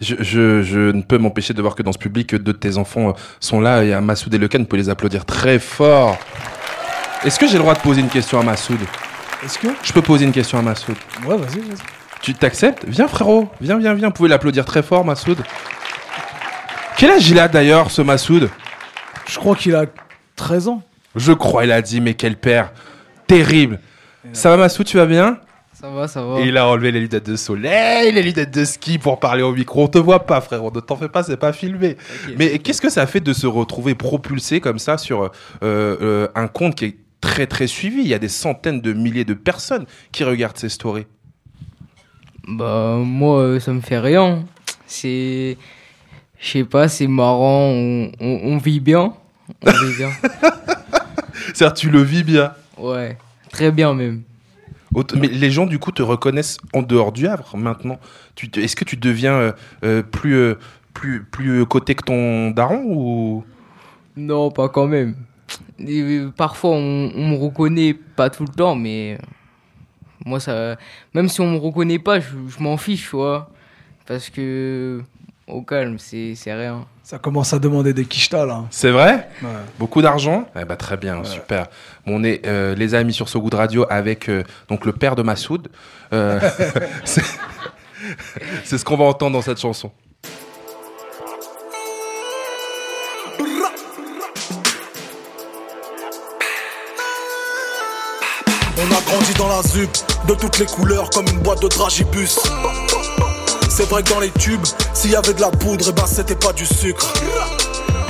[0.00, 2.76] Je, je, je ne peux m'empêcher de voir que dans ce public, deux de tes
[2.78, 3.84] enfants euh, sont là.
[3.84, 6.18] Et à Massoud et Lecan, vous pouvez les applaudir très fort.
[7.24, 8.78] Est-ce que j'ai le droit de poser une question à Massoud?
[9.44, 9.68] Est-ce que?
[9.82, 10.96] Je peux poser une question à Massoud?
[11.26, 12.01] Ouais, vas-y, vas-y.
[12.22, 14.08] Tu t'acceptes Viens frérot, viens, viens, viens.
[14.08, 15.38] Vous pouvez l'applaudir très fort, Massoud.
[16.96, 18.48] Quel âge il a d'ailleurs, ce Massoud?
[19.26, 19.86] Je crois qu'il a
[20.36, 20.82] 13 ans.
[21.16, 22.72] Je crois, il a dit, mais quel père
[23.26, 23.80] Terrible.
[24.32, 25.38] Ça va Massoud, tu vas bien?
[25.72, 26.38] Ça va, ça va.
[26.40, 29.52] Et il a enlevé les lunettes de soleil, les lunettes de ski pour parler au
[29.52, 29.82] micro.
[29.82, 30.70] On te voit pas, frérot.
[30.72, 31.96] Ne t'en fais pas, c'est pas filmé.
[32.38, 35.28] Mais qu'est-ce que ça fait de se retrouver propulsé comme ça sur euh,
[35.64, 38.02] euh, un compte qui est très très suivi?
[38.02, 41.06] Il y a des centaines de milliers de personnes qui regardent ces stories.
[42.46, 44.44] Bah, moi, euh, ça me fait rien.
[44.86, 45.56] C'est.
[46.38, 49.14] Je sais pas, c'est marrant, on, on, on vit bien.
[49.64, 50.10] On vit bien.
[51.54, 52.52] C'est-à-dire, tu le vis bien.
[52.76, 53.16] Ouais,
[53.50, 54.22] très bien même.
[55.14, 57.98] Mais les gens, du coup, te reconnaissent en dehors du Havre maintenant.
[58.56, 59.52] Est-ce que tu deviens euh,
[59.84, 60.58] euh, plus, euh,
[60.92, 63.44] plus, plus côté que ton daron ou?
[64.16, 65.14] Non, pas quand même.
[65.78, 69.18] Et, parfois, on, on me reconnaît pas tout le temps, mais
[70.24, 70.76] moi, ça.
[71.14, 73.48] Même si on me reconnaît pas, je, je m'en fiche, tu vois.
[74.06, 75.02] Parce que.
[75.48, 76.86] Au calme, c'est c'est rien.
[77.02, 78.64] Ça commence à demander des quichetas là.
[78.70, 79.48] C'est vrai Ouais.
[79.78, 80.46] Beaucoup d'argent?
[80.58, 81.66] Eh ben, Très bien, super.
[82.06, 85.16] Bon, on est euh, les amis sur So Good Radio avec euh, donc le père
[85.16, 85.68] de Massoud.
[86.12, 86.40] Euh,
[87.04, 87.24] c'est
[88.64, 89.90] c'est ce qu'on va entendre dans cette chanson.
[98.94, 99.90] A grandi dans la ZUP,
[100.28, 102.38] de toutes les couleurs comme une boîte de dragibus.
[103.68, 106.34] C'est vrai que dans les tubes, s'il y avait de la poudre, et bah c'était
[106.34, 107.12] pas du sucre.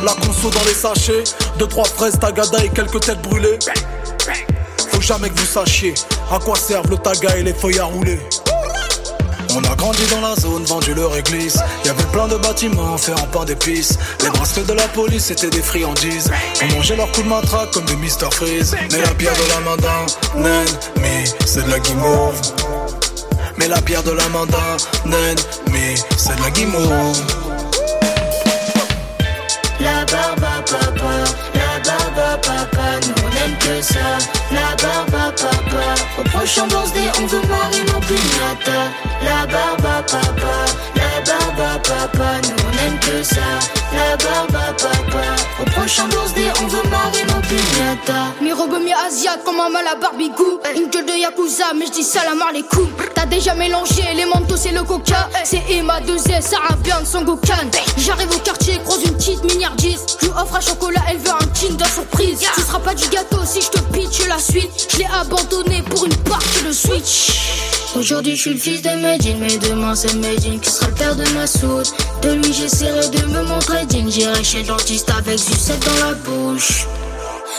[0.04, 1.24] La conso dans les sachets,
[1.58, 3.58] deux trois fraises, tagada et quelques têtes brûlées.
[4.90, 5.94] Faut jamais que vous sachiez
[6.30, 8.18] à quoi servent le taga et les feuilles à rouler.
[9.54, 11.62] On a grandi dans la zone, vendu leur église.
[11.84, 13.98] Y avait plein de bâtiments faits en pain d'épices.
[14.22, 16.30] Les bracelets de la police étaient des friandises.
[16.62, 18.74] On mangeait leurs coups de matraque comme des Mr Freeze.
[18.90, 22.40] Mais la pierre de la main d'un ennemi, c'est de la guimauve.
[23.58, 27.20] Mais la pierre de la main d'un ennemi, c'est de la guimauve.
[29.80, 31.24] La barbe papa,
[32.18, 34.18] à papa, nous on aime que ça.
[34.50, 35.32] À papa,
[36.18, 38.00] au prochain birthday on veut marier nos
[39.46, 40.54] barbe à papa,
[41.60, 43.81] à papa, nous on aime que ça.
[43.94, 45.24] La barbe papa,
[45.60, 48.32] au prochain birthday on veut marier nos pignata.
[48.40, 48.92] Mi robe mi
[49.44, 50.42] comme un mal à barbecue
[50.76, 54.56] Une gueule de Yakuza mais je dis salam les coups T'as déjà mélangé les mentos
[54.56, 59.14] et le coca C'est Emma 2S, Sarah Björn, Son Gokan J'arrive au quartier, croise une
[59.14, 62.94] petite milliardiste Je lui offre un chocolat, elle veut un Kinder surprise Tu seras pas
[62.94, 66.72] du gâteau si je te pitch la suite Je l'ai abandonné pour une partie de
[66.72, 67.32] Switch
[67.94, 71.14] Aujourd'hui je suis le fils de Medine, mais demain c'est Medine qui sera le père
[71.14, 71.86] de Massoud.
[72.22, 76.14] De lui j'essaierai de me montrer j'irai chez le dentiste avec du sel dans la
[76.14, 76.86] bouche.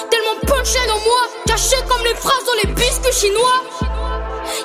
[0.10, 3.64] Tellement punché dans moi, caché comme les phrases dans les biscuits chinois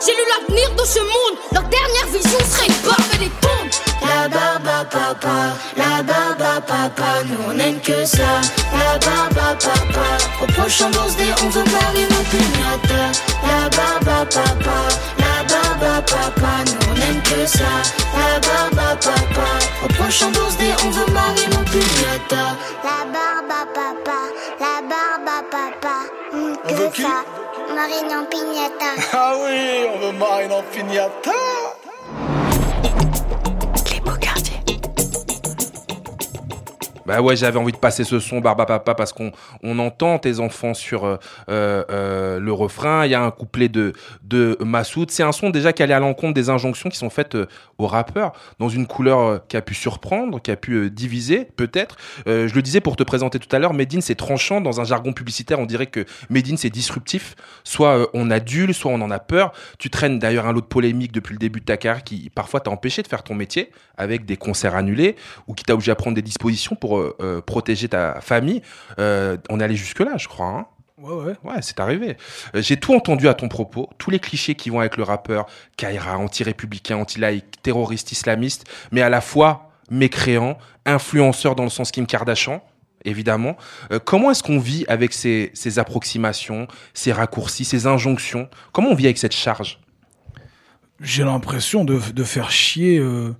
[0.04, 3.70] J'ai lu l'avenir de ce monde, leur dernière vision serait une barbe et des tombes
[4.02, 8.40] La barbe à papa, la barbe à papa, nous on aime que ça.
[8.72, 10.08] La barbe à papa,
[10.42, 13.20] au prochain birthday on veut marier nos pignatas.
[13.42, 14.78] La barbe à papa,
[15.18, 17.72] la barbe à papa, nous on aime que ça.
[18.16, 22.56] La barbe à papa, au prochain birthday on veut marier nos pignatas.
[22.84, 24.20] La barbe à papa,
[24.60, 25.96] la barbe à papa,
[26.32, 27.24] hum, On veut que qui ça.
[27.74, 28.92] Marine en pignata.
[29.12, 31.30] Ah oui, on veut marier en pignata.
[37.08, 40.40] Bah ouais, j'avais envie de passer ce son Barba Papa parce qu'on on entend tes
[40.40, 41.16] enfants sur euh,
[41.48, 43.06] euh, euh, le refrain.
[43.06, 45.10] Il y a un couplet de de Massoud.
[45.10, 47.46] C'est un son déjà qui allait à l'encontre des injonctions qui sont faites euh,
[47.78, 51.96] aux rappeurs dans une couleur qui a pu surprendre, qui a pu diviser peut-être.
[52.26, 55.14] Je le disais pour te présenter tout à l'heure, Medine c'est tranchant dans un jargon
[55.14, 55.60] publicitaire.
[55.60, 57.36] On dirait que Medine c'est disruptif.
[57.64, 59.52] Soit on adule, soit on en a peur.
[59.78, 62.60] Tu traînes d'ailleurs un lot de polémiques depuis le début de ta carrière qui parfois
[62.60, 65.16] t'a empêché de faire ton métier avec des concerts annulés
[65.46, 68.62] ou qui t'a obligé à prendre des dispositions pour euh, euh, protéger ta famille.
[68.98, 70.46] Euh, on est allé jusque-là, je crois.
[70.46, 70.66] hein.
[71.00, 71.34] Ouais, ouais.
[71.44, 72.16] Ouais, c'est arrivé.
[72.54, 75.46] Euh, J'ai tout entendu à ton propos, tous les clichés qui vont avec le rappeur,
[75.76, 82.06] Kaira, anti-républicain, anti-laïque, terroriste islamiste, mais à la fois mécréant, influenceur dans le sens Kim
[82.06, 82.62] Kardashian,
[83.04, 83.56] évidemment.
[83.92, 88.48] Euh, comment est-ce qu'on vit avec ces, ces approximations, ces raccourcis, ces injonctions?
[88.72, 89.78] Comment on vit avec cette charge?
[91.00, 93.36] J'ai l'impression de, de faire chier euh,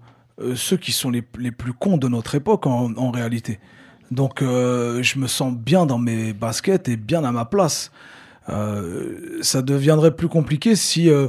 [0.55, 3.59] ceux qui sont les, les plus cons de notre époque en, en réalité.
[4.11, 7.91] Donc euh, je me sens bien dans mes baskets et bien à ma place.
[8.49, 11.29] Euh, ça deviendrait plus compliqué si euh,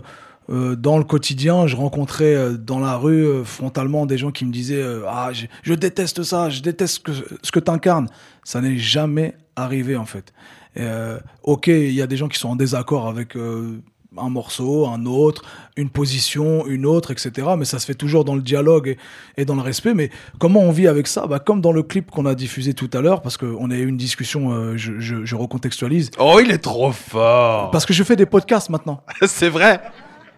[0.49, 4.45] euh, dans le quotidien je rencontrais euh, dans la rue euh, frontalement des gens qui
[4.45, 5.31] me disaient euh, ah
[5.63, 7.11] je, déteste ça, je déteste ce que,
[7.43, 8.07] ce que t'incarnes.
[8.45, 10.33] Ça n'est jamais arrivé en fait.
[10.77, 13.81] Euh, ok, il y a des gens qui sont en désaccord avec euh,
[14.21, 15.43] un morceau, un autre,
[15.77, 17.47] une position, une autre, etc.
[17.57, 19.93] Mais ça se fait toujours dans le dialogue et, et dans le respect.
[19.93, 21.25] Mais comment on vit avec ça?
[21.27, 23.87] Bah, Comme dans le clip qu'on a diffusé tout à l'heure, parce qu'on a eu
[23.87, 26.11] une discussion, euh, je, je, je recontextualise.
[26.19, 29.01] Oh, il est trop fort Parce que je fais des podcasts maintenant.
[29.27, 29.81] C'est vrai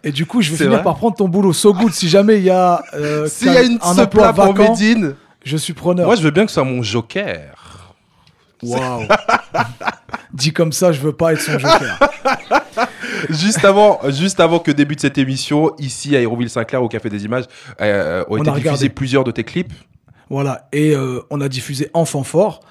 [0.04, 1.54] Et du coup, je vais finir par prendre ton boulot.
[1.54, 4.54] So good, si jamais il y a, euh, S'il y a une un emploi pour
[4.54, 4.76] vacant,
[5.44, 6.06] je suis preneur.
[6.06, 7.56] moi je veux bien que ce soit mon joker.
[8.64, 9.08] Waouh
[10.34, 12.00] Dit comme ça, je veux pas être son joker.
[13.30, 17.46] juste avant, juste avant que débute cette émission, ici à Hérouville-Saint-Clair, au Café des Images,
[17.82, 18.90] euh, ont On été a diffusés regardé.
[18.90, 19.74] plusieurs de tes clips.
[20.30, 20.68] Voilà.
[20.72, 22.62] Et euh, on a diffusé Enfant Fort.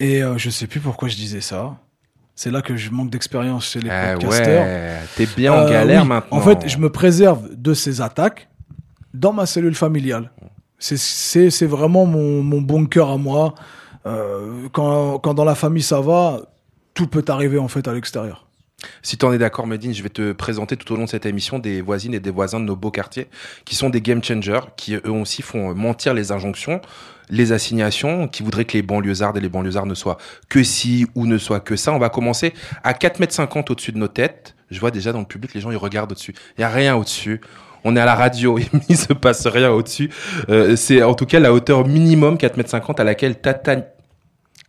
[0.00, 1.76] Et euh, je sais plus pourquoi je disais ça.
[2.34, 4.64] C'est là que je manque d'expérience chez les Ah podcasteurs.
[4.64, 6.36] ouais, t'es bien en galère maintenant.
[6.36, 8.48] En fait, je me préserve de ces attaques
[9.14, 10.30] dans ma cellule familiale.
[10.78, 13.54] C'est- vraiment mon, mon bunker à moi.
[14.04, 16.40] Euh, quand, quand dans la famille ça va,
[16.92, 18.45] tout peut arriver en fait à l'extérieur.
[19.02, 21.26] Si tu en es d'accord, Medine, je vais te présenter tout au long de cette
[21.26, 23.28] émission des voisines et des voisins de nos beaux quartiers
[23.64, 26.80] qui sont des game changers, qui eux aussi font mentir les injonctions,
[27.30, 30.18] les assignations, qui voudraient que les banlieusardes et les banlieusards ne soient
[30.48, 31.92] que ci ou ne soient que ça.
[31.92, 34.54] On va commencer à 4,50 mètres au-dessus de nos têtes.
[34.70, 36.34] Je vois déjà dans le public, les gens ils regardent au-dessus.
[36.58, 37.40] Il y a rien au-dessus.
[37.84, 40.10] On est à la radio, il se passe rien au-dessus.
[40.48, 43.76] Euh, c'est en tout cas la hauteur minimum 4,50 mètres à laquelle Tata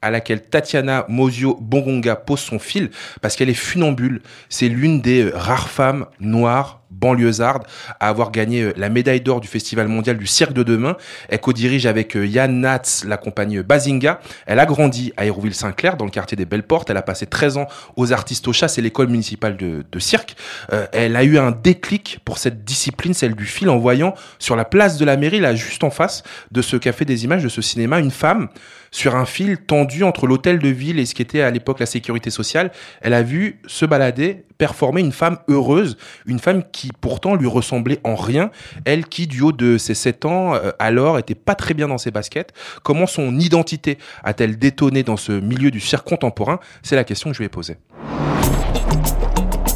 [0.01, 4.21] à laquelle Tatiana Mosio Bongonga pose son fil parce qu'elle est funambule.
[4.49, 7.63] C'est l'une des euh, rares femmes noires banlieusarde
[7.99, 10.95] à avoir gagné euh, la médaille d'or du Festival mondial du cirque de demain.
[11.29, 14.19] Elle co-dirige avec euh, Yann Natz la compagnie Bazinga.
[14.45, 16.89] Elle a grandi à Hérouville-Saint-Clair dans le quartier des Belles Portes.
[16.89, 20.35] Elle a passé 13 ans aux artistes au chat, c'est l'école municipale de, cirque.
[20.71, 24.55] Euh, elle a eu un déclic pour cette discipline, celle du fil, en voyant sur
[24.55, 27.49] la place de la mairie, là juste en face de ce café des images, de
[27.49, 28.49] ce cinéma, une femme
[28.91, 31.85] sur un fil tendu entre l'hôtel de ville et ce qui était à l'époque la
[31.85, 32.71] sécurité sociale.
[33.01, 37.99] Elle a vu se balader, performer une femme heureuse, une femme qui pourtant lui ressemblait
[38.03, 38.51] en rien,
[38.85, 41.97] elle qui du haut de ses 7 ans euh, alors était pas très bien dans
[41.97, 42.53] ses baskets.
[42.83, 46.59] Comment son identité a-t-elle détonné dans ce milieu du cirque contemporain?
[46.83, 47.77] C'est la question que je lui ai posée.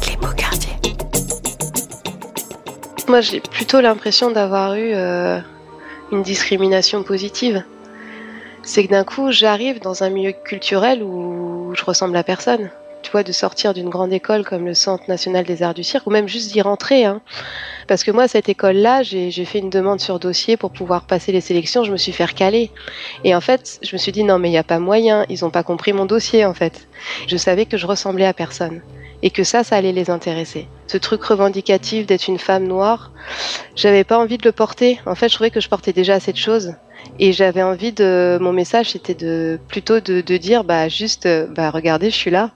[0.08, 0.72] Les beaux quartiers.
[3.08, 5.38] Moi, j'ai plutôt l'impression d'avoir eu euh,
[6.12, 7.64] une discrimination positive.
[8.62, 12.70] C'est que d'un coup, j'arrive dans un milieu culturel où je ressemble à personne.
[13.02, 16.06] Tu vois, de sortir d'une grande école comme le Centre national des arts du cirque,
[16.06, 17.04] ou même juste d'y rentrer.
[17.04, 17.20] Hein.
[17.88, 21.40] Parce que moi, cette école-là, j'ai fait une demande sur dossier pour pouvoir passer les
[21.40, 22.70] sélections, je me suis fait recaler.
[23.24, 25.40] Et en fait, je me suis dit, non, mais il n'y a pas moyen, ils
[25.42, 26.86] n'ont pas compris mon dossier, en fait.
[27.26, 28.82] Je savais que je ressemblais à personne.
[29.24, 30.66] Et que ça, ça allait les intéresser.
[30.88, 33.12] Ce truc revendicatif d'être une femme noire,
[33.76, 35.00] j'avais pas envie de le porter.
[35.06, 36.74] En fait, je trouvais que je portais déjà assez de choses.
[37.18, 41.46] Et j'avais envie de, mon message, c'était de plutôt de, de dire, bah juste, euh,
[41.46, 42.50] bah regardez, je suis là.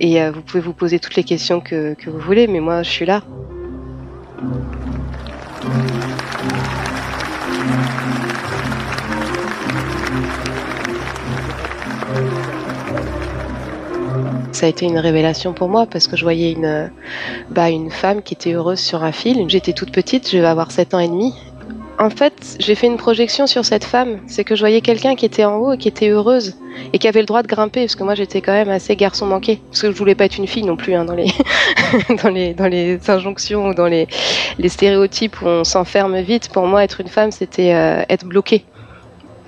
[0.00, 2.90] Et euh, vous pouvez vous poser toutes les questions que, vous voulez, mais moi, je
[2.90, 3.22] suis là.
[14.52, 16.90] Ça a été une révélation pour moi parce que je voyais une,
[17.50, 19.44] bah, une femme qui était heureuse sur un fil.
[19.48, 21.34] J'étais toute petite, je vais avoir 7 ans et demi.
[21.98, 24.18] En fait, j'ai fait une projection sur cette femme.
[24.26, 26.54] C'est que je voyais quelqu'un qui était en haut et qui était heureuse
[26.92, 29.24] et qui avait le droit de grimper parce que moi j'étais quand même assez garçon
[29.24, 31.32] manqué parce que je voulais pas être une fille non plus hein, dans les
[32.54, 34.08] dans les injonctions ou dans les
[34.68, 36.50] stéréotypes où on s'enferme vite.
[36.50, 38.64] Pour moi, être une femme, c'était euh, être bloqué.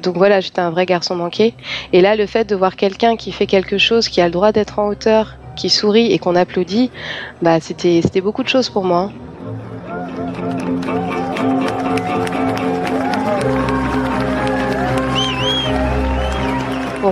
[0.03, 1.55] Donc voilà, j'étais un vrai garçon manqué.
[1.93, 4.53] Et là, le fait de voir quelqu'un qui fait quelque chose, qui a le droit
[4.53, 6.91] d'être en hauteur, qui sourit et qu'on applaudit,
[7.43, 9.11] bah c'était c'était beaucoup de choses pour moi.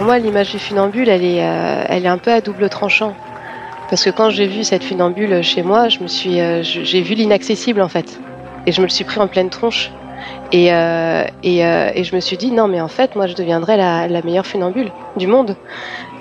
[0.07, 3.13] Moi, l'image du funambule, elle est, euh, elle est un peu à double tranchant.
[3.91, 7.15] Parce que quand j'ai vu cette funambule chez moi, je me suis, euh, j'ai vu
[7.15, 8.21] l'inaccessible en fait,
[8.67, 9.91] et je me le suis pris en pleine tronche.
[10.53, 13.77] Et, euh, et, et je me suis dit non, mais en fait, moi, je deviendrai
[13.77, 15.57] la, la meilleure funambule du monde.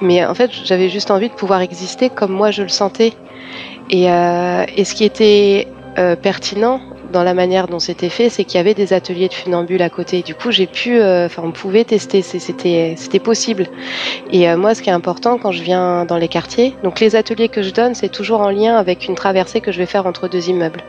[0.01, 3.13] Mais en fait, j'avais juste envie de pouvoir exister comme moi je le sentais.
[3.91, 5.67] Et, et ce qui était
[6.23, 6.81] pertinent
[7.15, 9.89] dans la manière dont c'était fait, c'est qu'il y avait des ateliers de funambule à
[9.89, 10.21] côté.
[10.21, 13.67] Du coup, j'ai pu, euh, enfin, on pouvait tester, c'était, c'était possible.
[14.33, 17.15] Et euh, moi, ce qui est important quand je viens dans les quartiers, donc les
[17.15, 20.05] ateliers que je donne, c'est toujours en lien avec une traversée que je vais faire
[20.07, 20.81] entre deux immeubles.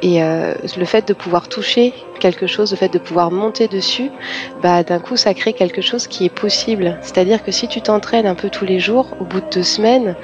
[0.00, 4.10] Et euh, le fait de pouvoir toucher quelque chose, le fait de pouvoir monter dessus,
[4.62, 6.98] bah d'un coup, ça crée quelque chose qui est possible.
[7.02, 10.16] C'est-à-dire que si tu t'entraînes un peu tous les jours, au bout de deux semaines,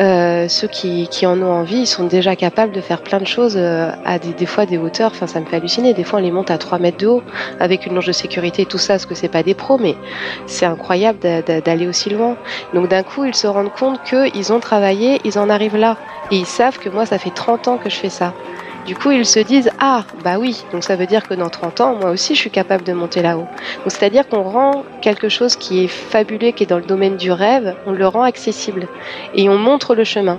[0.00, 3.56] euh, ceux qui, en ont envie, ils sont déjà capables de faire plein de choses
[3.56, 5.10] euh, à des, des fois des hauteurs.
[5.12, 5.94] Enfin, ça me fait halluciner.
[5.94, 7.22] Des fois, on les monte à 3 mètres de haut
[7.60, 9.96] avec une longe de sécurité et tout ça, parce que c'est pas des pros, mais
[10.46, 12.36] c'est incroyable d'a- d'a- d'aller aussi loin.
[12.72, 15.96] Donc d'un coup, ils se rendent compte qu'ils ont travaillé, ils en arrivent là.
[16.30, 18.32] Et ils savent que moi, ça fait 30 ans que je fais ça.
[18.86, 21.80] Du coup, ils se disent Ah, bah oui, donc ça veut dire que dans 30
[21.80, 23.46] ans, moi aussi, je suis capable de monter là-haut.
[23.78, 27.32] Donc c'est-à-dire qu'on rend quelque chose qui est fabuleux, qui est dans le domaine du
[27.32, 28.86] rêve, on le rend accessible.
[29.34, 30.38] Et on montre le chemin.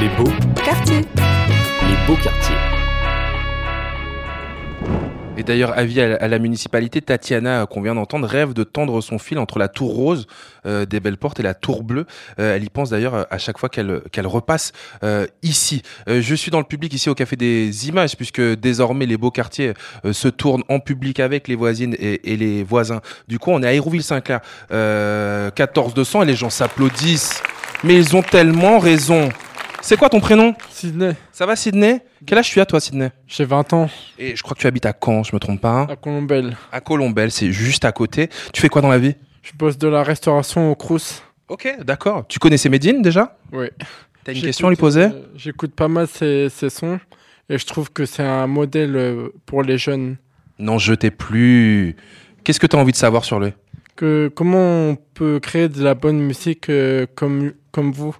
[0.00, 0.30] Les beaux
[0.62, 0.98] Quartier.
[0.98, 2.69] Les beaux quartiers.
[5.40, 9.18] Et d'ailleurs, avis à, la municipalité, Tatiana, euh, qu'on vient d'entendre, rêve de tendre son
[9.18, 10.26] fil entre la tour rose
[10.66, 12.04] euh, des Belles Portes et la tour bleue.
[12.38, 14.72] Euh, elle y pense d'ailleurs à chaque fois qu'elle qu'elle repasse
[15.42, 15.82] ici.
[16.06, 19.72] Je suis dans le public ici au Café des Images, puisque désormais les beaux quartiers
[20.12, 23.00] se tournent en public avec les voisines et, et les voisins.
[23.26, 24.40] Du coup, on est à Hérouville-Saint-Clair,
[24.72, 27.42] euh, 14200, et les gens s'applaudissent.
[27.82, 29.30] Mais ils ont tellement raison.
[29.82, 31.14] C'est quoi ton prénom Sydney.
[31.32, 32.00] Ça va Sydney?
[32.26, 33.10] Quel âge tu as toi Sydney?
[33.26, 33.88] J'ai 20 ans.
[34.18, 35.70] Et je crois que tu habites à Caen, je me trompe pas.
[35.82, 35.86] hein?
[35.90, 36.56] À Colombelle.
[36.70, 38.28] À Colombelle, c'est juste à côté.
[38.52, 39.14] Tu fais quoi dans la vie?
[39.42, 41.22] Je bosse de la restauration au Crous.
[41.48, 42.26] Ok, d'accord.
[42.28, 43.38] Tu connaissais Medine déjà?
[43.52, 43.66] Oui.
[44.22, 45.04] T'as une question à lui poser?
[45.04, 47.00] euh, J'écoute pas mal ses, ses sons
[47.48, 50.16] et je trouve que c'est un modèle euh, pour les jeunes.
[50.58, 51.96] Non, je t'ai plus.
[52.44, 53.52] Qu'est-ce que tu as envie de savoir sur lui?
[53.96, 58.14] Que comment on peut créer de la bonne musique euh, comme comme vous?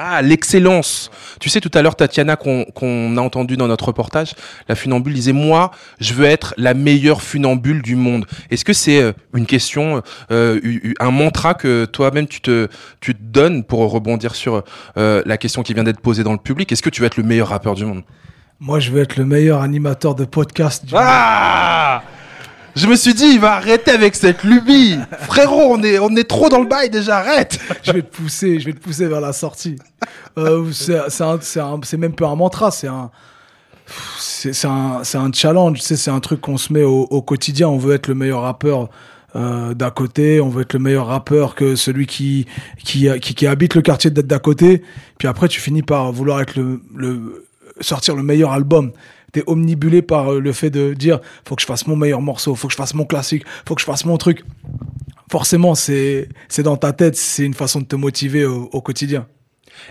[0.00, 1.10] Ah, l'excellence.
[1.40, 4.34] Tu sais, tout à l'heure, Tatiana, qu'on qu'on a entendu dans notre reportage,
[4.68, 8.24] la funambule disait, moi, je veux être la meilleure funambule du monde.
[8.52, 10.60] Est-ce que c'est euh, une question, euh,
[11.00, 12.68] un mantra que toi-même tu te,
[13.00, 14.62] tu te donnes pour rebondir sur
[14.96, 16.70] euh, la question qui vient d'être posée dans le public?
[16.70, 18.04] Est-ce que tu veux être le meilleur rappeur du monde?
[18.60, 22.04] Moi, je veux être le meilleur animateur de podcast du Ah
[22.78, 24.96] Je me suis dit, il va arrêter avec cette lubie.
[25.22, 27.58] Frérot, on est, on est trop dans le bail déjà, arrête.
[27.82, 29.76] je vais te pousser, je vais te pousser vers la sortie.
[30.38, 33.10] Euh, c'est même pas un mantra, c'est un,
[34.16, 35.80] c'est un, un challenge.
[35.80, 37.68] C'est un truc qu'on se met au, quotidien.
[37.68, 38.88] On veut être le meilleur rappeur.
[39.34, 42.46] euh, d'à côté, on veut être le meilleur rappeur que celui qui
[42.84, 44.84] qui, qui, habite le quartier d'à côté.
[45.18, 47.44] Puis après, tu finis par vouloir être le
[47.80, 48.92] sortir le meilleur album.
[49.32, 52.54] T'es omnibulé par euh, le fait de dire faut que je fasse mon meilleur morceau,
[52.54, 54.44] faut que je fasse mon classique, faut que je fasse mon truc.
[55.30, 59.26] Forcément, c'est c'est dans ta tête, c'est une façon de te motiver au, au quotidien.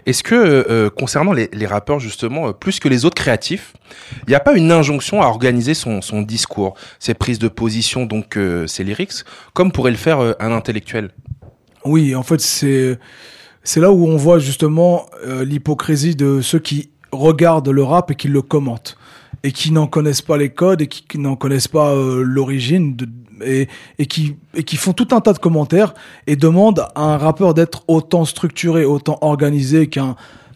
[0.06, 3.73] Est-ce que, euh, concernant les, les rappeurs, justement, euh, plus que les autres créatifs,
[4.28, 8.06] il n'y a pas une injonction à organiser son, son discours, ses prises de position,
[8.06, 9.23] donc euh, ses lyrics,
[9.54, 11.12] comme pourrait le faire un intellectuel?
[11.86, 13.00] Oui, en fait, c'est
[13.63, 18.28] c'est là où on voit justement l'hypocrisie de ceux qui regardent le rap et qui
[18.30, 18.97] le commentent
[19.43, 22.97] et qui n'en connaissent pas les codes et qui, n'en connaissent pas euh, l'origine
[23.45, 23.67] et
[24.08, 25.93] qui font tout un tas de commentaires
[26.26, 30.15] et demandent à un rappeur d'être autant structuré, autant organisé qu'un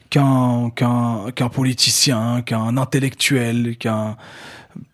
[0.10, 4.18] qu'un qu'un qu'un politicien, qu'un intellectuel, qu'un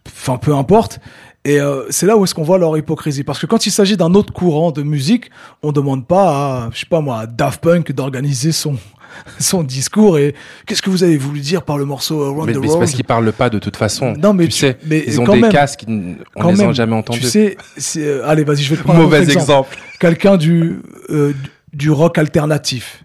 [0.06, 1.00] enfin peu importe.
[1.48, 3.24] Et euh, c'est là où est-ce qu'on voit leur hypocrisie.
[3.24, 5.30] Parce que quand il s'agit d'un autre courant de musique,
[5.64, 8.76] on demande pas à, je sais pas moi, à Daft Punk d'organiser son,
[9.40, 12.54] son discours et qu'est-ce que vous avez voulu dire par le morceau euh, Round Mais,
[12.54, 12.80] the mais c'est World?
[12.80, 14.14] parce qu'ils parlent pas de toute façon.
[14.18, 16.62] Non, mais tu tu- sais, mais ils ont quand des même, casques, on quand les
[16.62, 17.20] a jamais entendus.
[17.22, 19.78] Tu sais, c'est, euh, allez, vas-y, je vais te prendre Mauvais un autre exemple.
[20.00, 20.78] Quelqu'un du,
[21.10, 23.04] euh, du- du rock alternatif.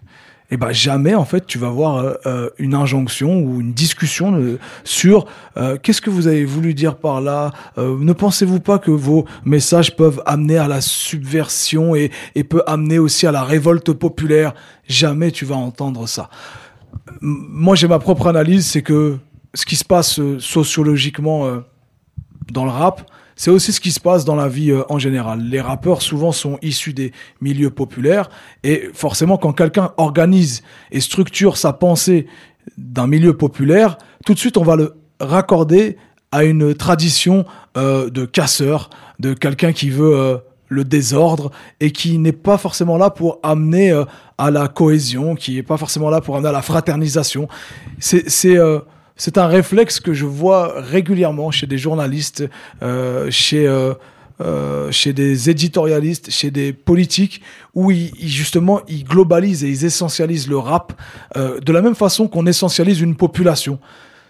[0.53, 4.59] Et ben jamais en fait tu vas voir euh, euh, une injonction ou une discussion
[4.83, 5.25] sur
[5.57, 7.49] euh, qu'est-ce que vous avez voulu dire par là.
[7.77, 12.11] Ne pensez-vous pas que vos messages peuvent amener à la subversion et,
[12.47, 14.53] peut amener aussi à la révolte populaire?
[14.87, 16.29] Jamais tu vas entendre ça.
[17.21, 19.17] Moi j'ai ma propre analyse, c'est que
[19.55, 21.63] ce qui se passe sociologiquement
[22.51, 25.41] dans le rap, c'est aussi ce qui se passe dans la vie euh, en général.
[25.41, 28.29] Les rappeurs souvent sont issus des milieux populaires
[28.63, 32.27] et forcément quand quelqu'un organise et structure sa pensée
[32.77, 35.97] d'un milieu populaire, tout de suite on va le raccorder
[36.31, 37.45] à une tradition
[37.77, 40.37] euh, de casseur, de quelqu'un qui veut euh,
[40.69, 43.91] le désordre et qui n'est pas forcément là pour amener
[44.39, 47.47] à la cohésion, qui n'est pas forcément là pour amener à la fraternisation.
[47.99, 48.57] C'est
[49.15, 52.43] c'est un réflexe que je vois régulièrement chez des journalistes,
[52.81, 53.93] euh, chez euh,
[54.41, 57.41] euh, chez des éditorialistes, chez des politiques,
[57.75, 60.93] où ils, ils, justement ils globalisent et ils essentialisent le rap
[61.37, 63.77] euh, de la même façon qu'on essentialise une population.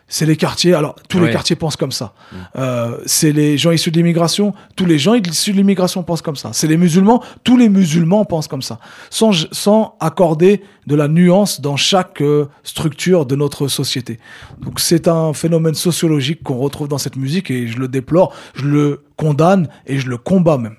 [0.08, 0.74] C'est les quartiers.
[0.74, 2.14] Alors tous les quartiers pensent comme ça.
[2.56, 4.54] Euh, c'est les gens issus de l'immigration.
[4.76, 6.52] Tous les gens issus de l'immigration pensent comme ça.
[6.54, 7.24] C'est les musulmans.
[7.44, 8.80] Tous les musulmans pensent comme ça.
[9.10, 14.20] Sans sans accorder de la nuance dans chaque euh, structure de notre société.
[14.62, 18.66] Donc c'est un phénomène sociologique qu'on retrouve dans cette musique et je le déplore, je
[18.66, 20.76] le condamne et je le combats même.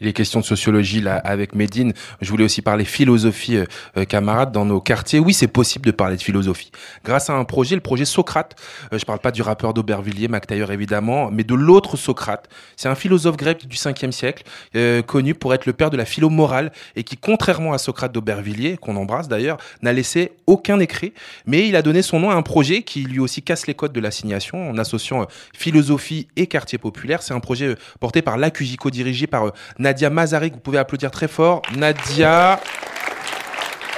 [0.00, 1.92] Il est question de sociologie là avec Medine.
[2.20, 3.64] Je voulais aussi parler philosophie, euh,
[3.96, 5.18] euh, camarades, dans nos quartiers.
[5.18, 6.70] Oui, c'est possible de parler de philosophie.
[7.04, 8.54] Grâce à un projet, le projet Socrate.
[8.92, 12.48] Euh, je parle pas du rappeur d'Aubervilliers, Mac Taylor évidemment, mais de l'autre Socrate.
[12.76, 14.44] C'est un philosophe grec du 5e siècle,
[14.76, 18.12] euh, connu pour être le père de la philo morale et qui, contrairement à Socrate
[18.12, 21.12] d'Aubervilliers, qu'on embrasse d'ailleurs, n'a laissé aucun écrit.
[21.46, 23.92] Mais il a donné son nom à un projet qui lui aussi casse les codes
[23.92, 27.22] de l'assignation en associant euh, philosophie et quartier populaire.
[27.22, 29.52] C'est un projet euh, porté par l'AQJ, dirigé par
[29.88, 30.52] Nadia Mazarik.
[30.52, 31.62] Vous pouvez applaudir très fort.
[31.74, 32.60] Nadia,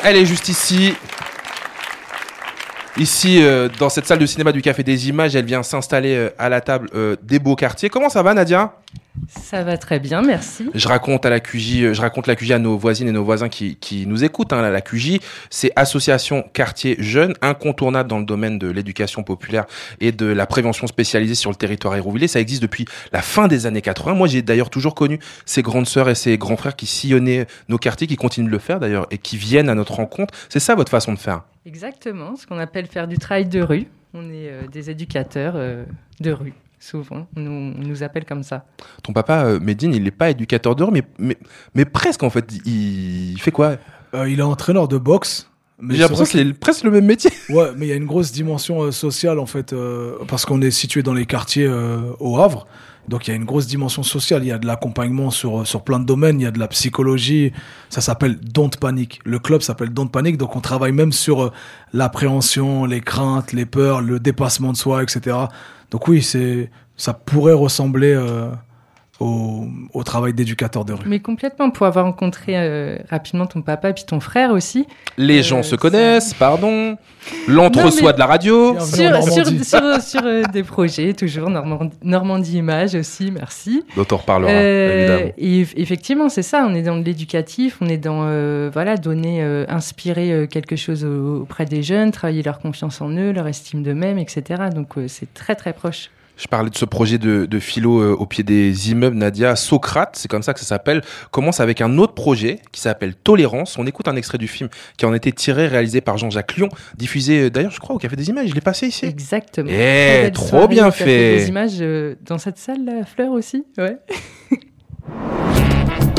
[0.04, 0.94] elle est juste ici.
[2.96, 6.30] Ici, euh, dans cette salle de cinéma du Café des Images, elle vient s'installer euh,
[6.38, 7.88] à la table euh, des beaux quartiers.
[7.88, 8.74] Comment ça va, Nadia?
[9.28, 10.68] Ça va très bien, merci.
[10.74, 13.24] Je raconte à la QJ, euh, je raconte la QJ à nos voisines et nos
[13.24, 14.52] voisins qui, qui nous écoutent.
[14.52, 15.18] Hein, la QJ,
[15.50, 19.66] c'est Association Quartier Jeune, incontournable dans le domaine de l'éducation populaire
[20.00, 22.28] et de la prévention spécialisée sur le territoire hérouvillé.
[22.28, 24.14] Ça existe depuis la fin des années 80.
[24.14, 27.78] Moi, j'ai d'ailleurs toujours connu ces grandes sœurs et ces grands frères qui sillonnaient nos
[27.78, 30.34] quartiers, qui continuent de le faire d'ailleurs et qui viennent à notre rencontre.
[30.48, 31.42] C'est ça votre façon de faire?
[31.70, 33.86] Exactement, ce qu'on appelle faire du travail de rue.
[34.12, 35.84] On est euh, des éducateurs euh,
[36.18, 37.28] de rue, souvent.
[37.36, 38.64] On nous, on nous appelle comme ça.
[39.04, 41.36] Ton papa, euh, Medine, il n'est pas éducateur de rue, mais, mais,
[41.76, 42.44] mais presque en fait.
[42.66, 43.76] Il, il fait quoi?
[44.14, 45.48] Euh, il est entraîneur de boxe.
[45.78, 47.30] mais J'ai l'impression c'est que c'est presque le même métier.
[47.50, 50.60] Ouais, mais il y a une grosse dimension euh, sociale en fait, euh, parce qu'on
[50.62, 52.66] est situé dans les quartiers euh, au Havre.
[53.10, 55.82] Donc il y a une grosse dimension sociale, il y a de l'accompagnement sur, sur
[55.82, 57.52] plein de domaines, il y a de la psychologie,
[57.88, 59.18] ça s'appelle Don't Panic.
[59.24, 61.52] Le club s'appelle Don't Panic, donc on travaille même sur euh,
[61.92, 65.36] l'appréhension, les craintes, les peurs, le dépassement de soi, etc.
[65.90, 68.52] Donc oui, c'est ça pourrait ressembler euh,
[69.20, 71.04] au, au travail d'éducateur de rue.
[71.06, 74.86] Mais complètement, pour avoir rencontré euh, rapidement ton papa et puis ton frère aussi.
[75.18, 76.96] Les gens se connaissent, pardon.
[77.46, 78.78] L'entre-soi de la radio.
[78.80, 83.84] Sur, sur, sur, sur, euh, des projets, toujours Normandie, Normandie Images aussi, merci.
[83.96, 85.32] Dont on reparlera, Euh, évidemment.
[85.38, 86.64] Et eff- effectivement, c'est ça.
[86.66, 90.76] On est dans de l'éducatif, on est dans euh, voilà donner, euh, inspirer euh, quelque
[90.76, 94.62] chose au- auprès des jeunes, travailler leur confiance en eux, leur estime d'eux-mêmes, etc.
[94.74, 96.10] Donc euh, c'est très très proche.
[96.40, 99.56] Je parlais de ce projet de, de philo euh, au pied des immeubles, Nadia.
[99.56, 103.76] Socrate, c'est comme ça que ça s'appelle, commence avec un autre projet qui s'appelle Tolérance.
[103.78, 107.42] On écoute un extrait du film qui en était tiré, réalisé par Jean-Jacques Lyon, diffusé
[107.42, 108.48] euh, d'ailleurs, je crois, au Café des Images.
[108.48, 109.04] Je l'ai passé ici.
[109.04, 109.68] Exactement.
[109.70, 111.36] Eh, trop soirée bien au Café fait.
[111.36, 113.66] Des images euh, dans cette salle, la fleur aussi.
[113.76, 113.98] Ouais.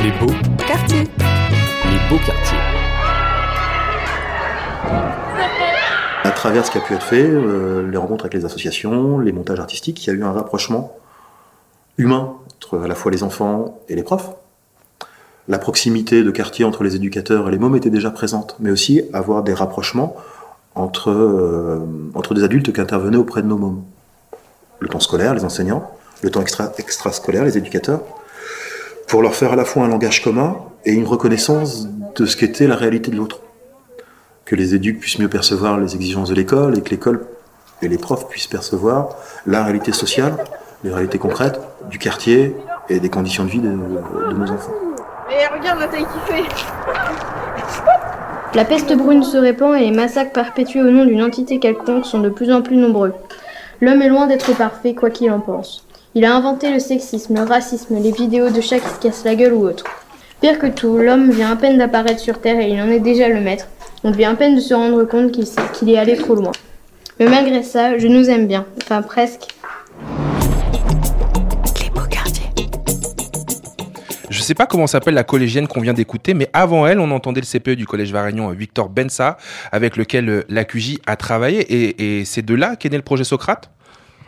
[0.04, 0.34] Les beaux
[0.68, 1.00] Quartier.
[1.00, 2.58] Les beaux quartiers.
[6.42, 9.60] Travers ce qui a pu être fait, euh, les rencontres avec les associations, les montages
[9.60, 10.98] artistiques, il y a eu un rapprochement
[12.00, 14.32] humain entre à la fois les enfants et les profs.
[15.48, 19.04] La proximité de quartier entre les éducateurs et les mômes était déjà présente, mais aussi
[19.14, 20.16] avoir des rapprochements
[20.74, 21.86] entre, euh,
[22.16, 23.84] entre des adultes qui intervenaient auprès de nos mômes.
[24.80, 25.92] Le temps scolaire, les enseignants,
[26.24, 28.02] le temps extra, extrascolaire, les éducateurs,
[29.08, 32.66] pour leur faire à la fois un langage commun et une reconnaissance de ce qu'était
[32.66, 33.42] la réalité de l'autre
[34.52, 37.26] que les éducs puissent mieux percevoir les exigences de l'école et que l'école
[37.82, 39.16] et les profs puissent percevoir
[39.48, 40.36] la réalité sociale,
[40.84, 41.58] les réalités concrètes
[41.90, 42.54] du quartier
[42.90, 44.74] et des conditions de vie de, de nos enfants.
[45.30, 46.44] Mais regarde la taille qu'il fait
[48.54, 52.20] La peste brune se répand et les massacres perpétués au nom d'une entité quelconque sont
[52.20, 53.14] de plus en plus nombreux.
[53.80, 55.88] L'homme est loin d'être parfait, quoi qu'il en pense.
[56.14, 59.36] Il a inventé le sexisme, le racisme, les vidéos de chats qui se cassent la
[59.36, 59.86] gueule ou autre.
[60.42, 63.30] Pire que tout, l'homme vient à peine d'apparaître sur Terre et il en est déjà
[63.30, 63.68] le maître.
[64.04, 66.52] On vient à peine de se rendre compte qu'il s'est- qu'il est allé trop loin.
[67.20, 68.66] Mais malgré ça, je nous aime bien.
[68.82, 69.48] Enfin, presque.
[74.30, 77.42] Je sais pas comment s'appelle la collégienne qu'on vient d'écouter, mais avant elle, on entendait
[77.42, 79.38] le CPE du Collège Varignon, euh, Victor Bensa,
[79.72, 81.60] avec lequel euh, la QJ a travaillé.
[81.62, 83.70] Et, et c'est de là qu'est né le projet Socrate?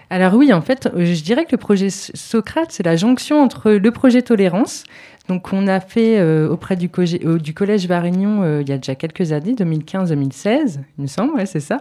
[0.09, 3.71] Alors oui, en fait, euh, je dirais que le projet Socrate, c'est la jonction entre
[3.71, 4.83] le projet Tolérance.
[5.29, 8.77] Donc on a fait euh, auprès du, euh, du Collège Varignon euh, il y a
[8.77, 11.77] déjà quelques années, 2015-2016, il me semble, ouais, c'est ça.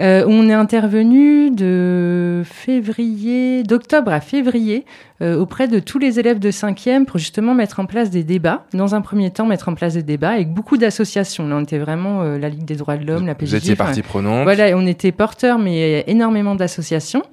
[0.00, 4.84] On est intervenu de février, d'octobre à février
[5.20, 8.64] auprès de tous les élèves de 5e pour justement mettre en place des débats.
[8.72, 11.48] Dans un premier temps, mettre en place des débats avec beaucoup d'associations.
[11.48, 13.54] Là, on était vraiment la Ligue des droits de l'homme, la PJJ.
[13.54, 14.44] étiez enfin, partie prenante.
[14.44, 17.24] Voilà, on était porteurs, mais énormément d'associations.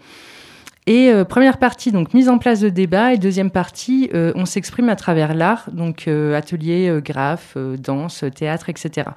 [0.87, 4.45] Et euh, première partie, donc mise en place de débats, et deuxième partie, euh, on
[4.45, 9.09] s'exprime à travers l'art, donc euh, atelier, euh, graphe, danse, théâtre, etc.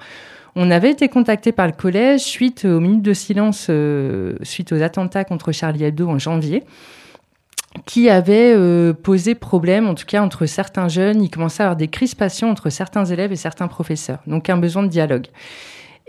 [0.55, 3.69] On avait été contacté par le collège suite aux minutes de silence,
[4.41, 6.63] suite aux attentats contre Charlie Hebdo en janvier,
[7.85, 8.55] qui avait
[8.95, 11.21] posé problème, en tout cas entre certains jeunes.
[11.21, 14.81] Il commençait à avoir des crispations entre certains élèves et certains professeurs, donc un besoin
[14.81, 15.27] de dialogue.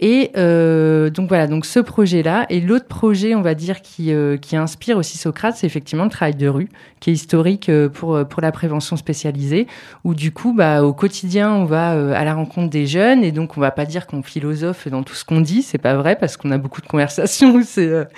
[0.03, 2.47] Et euh, donc voilà, donc ce projet-là.
[2.49, 6.11] Et l'autre projet, on va dire, qui, euh, qui inspire aussi Socrate, c'est effectivement le
[6.11, 6.71] travail de rue,
[7.01, 9.67] qui est historique euh, pour, euh, pour la prévention spécialisée,
[10.05, 13.31] où du coup, bah, au quotidien, on va euh, à la rencontre des jeunes, et
[13.31, 16.17] donc on va pas dire qu'on philosophe dans tout ce qu'on dit, c'est pas vrai,
[16.17, 18.09] parce qu'on a beaucoup de conversations où c'est...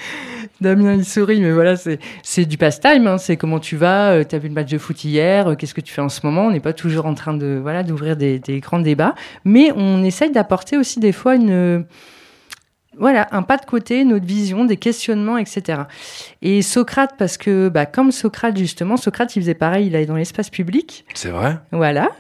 [0.61, 1.75] Damien, il sourit, mais voilà,
[2.23, 5.05] c'est du pastime, hein, c'est comment tu vas, euh, t'as vu le match de foot
[5.05, 7.35] hier, euh, qu'est-ce que tu fais en ce moment, on n'est pas toujours en train
[7.35, 9.15] de voilà d'ouvrir des, des grands débats,
[9.45, 11.85] mais on essaye d'apporter aussi des fois une
[12.99, 15.83] voilà, un pas de côté, notre vision, des questionnements, etc.
[16.43, 20.17] Et Socrate, parce que, bah, comme Socrate, justement, Socrate, il faisait pareil, il allait dans
[20.17, 21.07] l'espace public.
[21.15, 21.59] C'est vrai?
[21.71, 22.11] Voilà.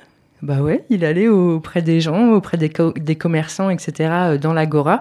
[0.42, 4.52] Bah ouais, il allait auprès des gens, auprès des, co- des commerçants, etc., euh, dans
[4.52, 5.00] l'agora,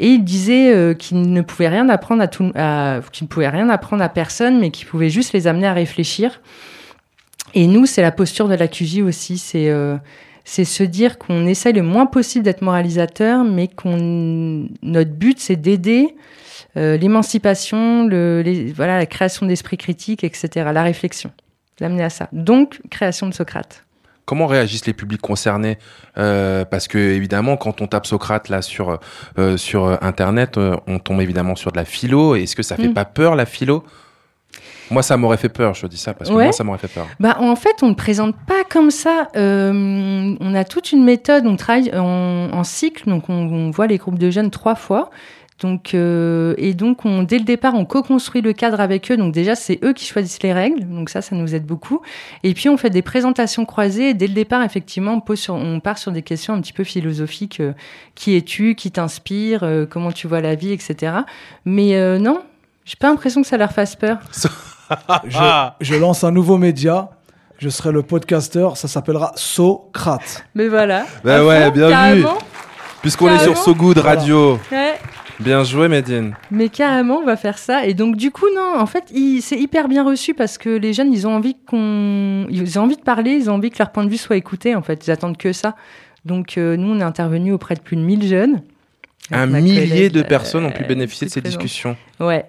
[0.00, 2.50] et il disait euh, qu'il ne pouvait rien apprendre à tout,
[3.12, 6.40] qu'il ne pouvait rien apprendre à personne, mais qu'il pouvait juste les amener à réfléchir.
[7.54, 9.96] Et nous, c'est la posture de la QJ aussi, c'est euh,
[10.44, 15.54] c'est se dire qu'on essaye le moins possible d'être moralisateur, mais qu'on notre but c'est
[15.56, 16.16] d'aider
[16.76, 21.30] euh, l'émancipation, le, les- voilà, la création d'esprit critique, etc., la réflexion,
[21.78, 22.28] l'amener à ça.
[22.32, 23.84] Donc, création de Socrate.
[24.30, 25.76] Comment réagissent les publics concernés
[26.16, 29.00] Euh, Parce que évidemment, quand on tape Socrate là sur
[29.38, 32.36] euh, sur euh, internet, euh, on tombe évidemment sur de la philo.
[32.36, 32.94] Est-ce que ça fait Mm.
[32.94, 33.82] pas peur la philo?
[34.92, 35.74] Moi, ça m'aurait fait peur.
[35.74, 36.44] Je dis ça parce que Ouais.
[36.44, 37.08] moi, ça m'aurait fait peur.
[37.18, 39.26] Bah, en fait, on ne présente pas comme ça.
[39.34, 41.46] On a toute une méthode.
[41.48, 45.10] On travaille en, en cycle, donc on, on voit les groupes de jeunes trois fois.
[45.60, 49.16] Donc, euh, et donc, on, dès le départ, on co-construit le cadre avec eux.
[49.16, 50.88] Donc, déjà, c'est eux qui choisissent les règles.
[50.88, 52.00] Donc, ça, ça nous aide beaucoup.
[52.42, 54.10] Et puis, on fait des présentations croisées.
[54.10, 56.72] Et dès le départ, effectivement, on, pose sur, on part sur des questions un petit
[56.72, 57.60] peu philosophiques.
[57.60, 57.72] euh,
[58.14, 61.12] qui es-tu Qui t'inspire euh, Comment tu vois la vie Etc.
[61.66, 62.42] Mais euh, non,
[62.84, 64.18] j'ai pas l'impression que ça leur fasse peur.
[65.26, 65.38] je,
[65.80, 67.10] je lance un nouveau média.
[67.58, 68.78] Je serai le podcasteur.
[68.78, 70.46] Ça s'appellera Socrate.
[70.54, 71.04] Mais voilà.
[71.22, 72.24] Bah À ouais, bien vu.
[73.02, 73.56] Puisqu'on est sur.
[73.58, 74.58] So Good Radio.
[74.72, 74.98] Ouais.
[75.40, 76.34] Bien joué, Medine.
[76.50, 77.86] Mais carrément, on va faire ça.
[77.86, 79.04] Et donc, du coup, non, en fait,
[79.40, 82.96] c'est hyper bien reçu parce que les jeunes, ils ont envie qu'on, ils ont envie
[82.96, 84.74] de parler, ils ont envie que leur point de vue soit écouté.
[84.74, 85.76] En fait, ils attendent que ça.
[86.26, 88.62] Donc, euh, nous, on est intervenu auprès de plus de 1000 jeunes.
[89.32, 91.96] Un millier de personnes ont pu euh, bénéficier de ces discussions.
[92.18, 92.44] Ouais.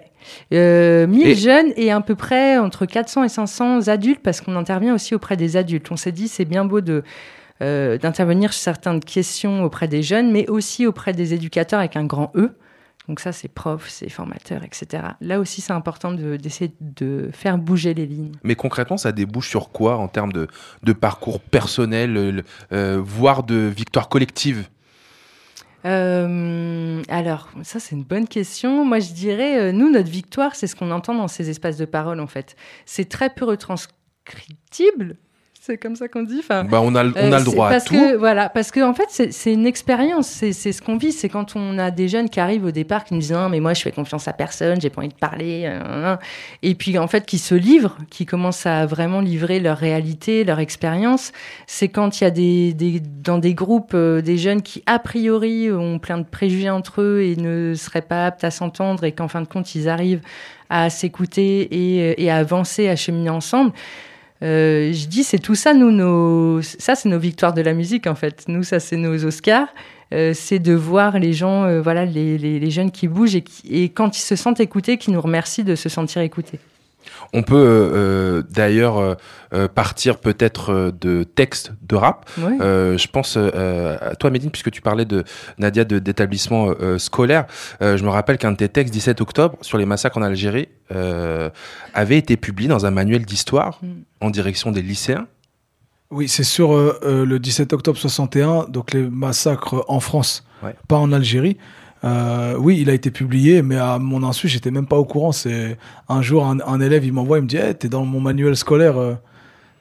[0.52, 4.56] Euh, 1000 Et- jeunes et à peu près entre 400 et 500 adultes parce qu'on
[4.56, 5.90] intervient aussi auprès des adultes.
[5.90, 7.02] On s'est dit c'est bien beau de
[7.60, 12.04] euh, d'intervenir sur certaines questions auprès des jeunes, mais aussi auprès des éducateurs avec un
[12.04, 12.50] grand E.
[13.08, 15.02] Donc ça, c'est profs, c'est formateurs, etc.
[15.20, 18.32] Là aussi, c'est important de- d'essayer de faire bouger les lignes.
[18.44, 20.46] Mais concrètement, ça débouche sur quoi en termes de,
[20.84, 22.42] de parcours personnel, euh,
[22.72, 24.68] euh, voire de victoire collective
[25.84, 28.84] Euh, alors, ça c'est une bonne question.
[28.84, 31.84] Moi, je dirais, euh, nous, notre victoire, c'est ce qu'on entend dans ces espaces de
[31.84, 32.54] parole, en fait.
[32.86, 35.16] C'est très peu retranscriptible.
[35.64, 36.40] C'est comme ça qu'on dit.
[36.40, 37.94] Enfin, Bah, on a le- on a le c'est droit à parce tout.
[37.94, 40.26] Que, voilà, parce que en fait, c'est- une expérience.
[40.26, 41.12] C'est ce qu'on vit.
[41.12, 43.60] C'est quand on a des jeunes qui arrivent au départ qui nous disent non, mais
[43.60, 45.62] moi, je fais confiance à personne, j'ai pas envie de parler.
[45.66, 46.16] euh, euh, euh.
[46.62, 50.58] Et puis en fait, qui se livrent, qui commencent à vraiment livrer leur réalité, leur
[50.58, 51.30] expérience.
[51.68, 54.98] C'est quand il y a des, des dans des groupes euh, des jeunes qui a
[54.98, 59.12] priori ont plein de préjugés entre eux et ne seraient pas aptes à s'entendre et
[59.12, 60.22] qu'en fin de compte, ils arrivent
[60.70, 63.70] à s'écouter et, et à avancer, à cheminer ensemble.
[64.42, 66.60] Euh, je dis, c'est tout ça, nous, nos...
[66.62, 68.44] ça, c'est nos victoires de la musique, en fait.
[68.48, 69.68] Nous, ça, c'est nos Oscars.
[70.12, 73.42] Euh, c'est de voir les gens, euh, voilà, les, les, les jeunes qui bougent et,
[73.42, 76.58] qui- et quand ils se sentent écoutés, qui nous remercient de se sentir écoutés.
[77.32, 77.92] On peut euh,
[78.40, 79.16] euh, d'ailleurs
[79.52, 82.28] euh, partir peut-être de textes de rap.
[82.38, 85.24] Euh, je pense euh, à toi, Médine, puisque tu parlais de
[85.58, 87.46] Nadia de- d'établissement scolaire.
[87.82, 90.68] Euh, je me rappelle qu'un de tes textes, 17 octobre, sur les massacres en Algérie,
[90.94, 91.50] euh,
[91.94, 93.88] avait été publié dans un manuel d'histoire Mm.
[94.20, 95.26] en direction des lycéens.
[96.10, 100.74] Oui, c'est sur euh, euh, le 17 octobre 61, donc les massacres en France, Ouais.
[100.86, 101.56] pas en Algérie.
[102.04, 105.32] Euh, oui, il a été publié, mais à mon insu, j'étais même pas au courant.
[105.32, 105.78] C'est
[106.08, 108.98] un jour, un, élève, il m'envoie, il me dit, hey, t'es dans mon manuel scolaire.
[108.98, 109.14] euh.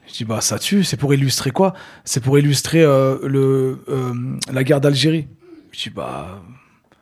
[0.07, 0.83] Je dis, bah ça tue.
[0.83, 1.73] C'est pour illustrer quoi?
[2.05, 4.13] C'est pour illustrer euh, le euh,
[4.51, 5.27] la guerre d'Algérie.
[5.71, 6.41] Je dis, bah,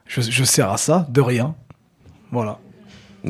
[0.06, 1.56] je, je sers à ça, de rien.
[2.32, 2.60] Voilà.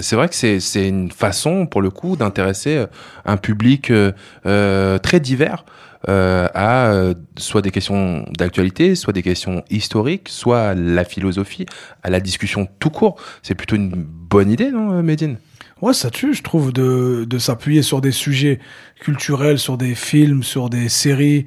[0.02, 2.88] C'est vrai que c'est c'est une façon, pour le coup, d'intéresser euh,
[3.26, 4.12] un public euh,
[4.46, 5.66] euh, très divers
[6.08, 11.66] euh, à euh, soit des questions d'actualité, soit des questions historiques, soit à la philosophie,
[12.04, 13.18] à la discussion tout court.
[13.44, 15.38] C'est plutôt une bonne idée, non, Médine?
[15.82, 18.60] Ouais, ça tue, je trouve, de, de s'appuyer sur des sujets
[19.00, 21.46] culturels, sur des films, sur des séries.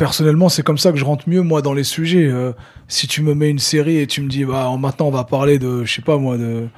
[0.00, 2.24] Personnellement, c'est comme ça que je rentre mieux, moi, dans les sujets.
[2.24, 2.52] Euh,
[2.88, 5.58] si tu me mets une série et tu me dis, bah, maintenant, on va parler
[5.58, 6.68] de, je sais pas moi, de,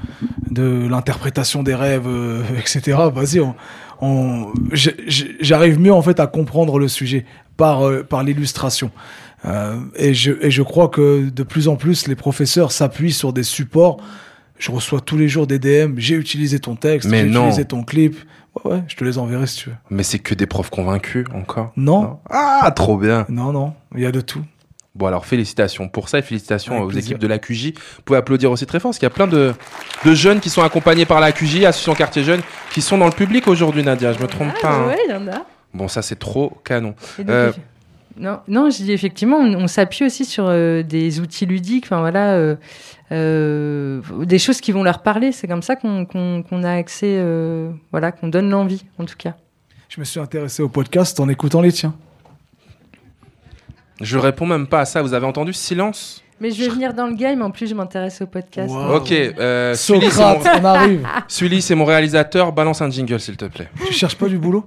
[0.51, 3.55] de l'interprétation des rêves, euh, etc., vas-y, on,
[4.01, 7.25] on, j'arrive mieux, en fait, à comprendre le sujet
[7.57, 8.91] par, euh, par l'illustration.
[9.97, 13.45] Et, je, et je crois que de plus en plus, les professeurs s'appuient sur des
[13.45, 13.99] supports.
[14.59, 15.95] Je reçois tous les jours des DM.
[15.97, 18.17] J'ai utilisé ton texte, j'ai utilisé ton clip.
[18.65, 19.77] Ouais, ouais, je te les enverrai si tu veux.
[19.91, 22.19] Mais c'est que des profs convaincus, encore Non.
[22.31, 24.43] Ah, trop bien Non, non, il y a de tout.
[24.95, 27.13] Bon, alors félicitations pour ça et félicitations Avec aux plaisir.
[27.13, 27.73] équipes de l'AQJ.
[27.97, 29.55] Vous pouvez applaudir aussi très fort parce qu'il y a plein de,
[30.05, 32.43] de jeunes qui sont accompagnés par l'AQJ, Association Quartier Jeune,
[32.75, 34.13] qui sont dans le public aujourd'hui, Nadia.
[34.13, 34.69] Je me trompe pas.
[34.71, 34.89] hein.
[34.89, 35.47] ouais, il y en a.
[35.73, 36.95] Bon, ça, c'est trop canon.
[37.27, 37.53] Euh,
[38.17, 42.01] Non, non, je dis effectivement, on, on s'appuie aussi sur euh, des outils ludiques, enfin
[42.01, 42.57] voilà, euh,
[43.11, 45.33] euh, des choses qui vont leur parler.
[45.33, 49.35] C'est comme ça qu'on a accès, euh, voilà, qu'on donne l'envie, en tout cas.
[49.89, 51.95] Je me suis intéressé au podcast en écoutant les tiens.
[54.01, 55.03] je réponds même pas à ça.
[55.03, 56.23] Vous avez entendu silence?
[56.41, 57.41] Mais je vais venir dans le game.
[57.41, 58.75] En plus, je m'intéresse au podcast.
[58.93, 60.23] Ok, euh, Sully, mon...
[60.61, 61.07] on arrive.
[61.29, 62.53] Sully, c'est mon réalisateur.
[62.53, 63.69] Balance un jingle, s'il te plaît.
[63.87, 64.67] Tu cherches pas du boulot?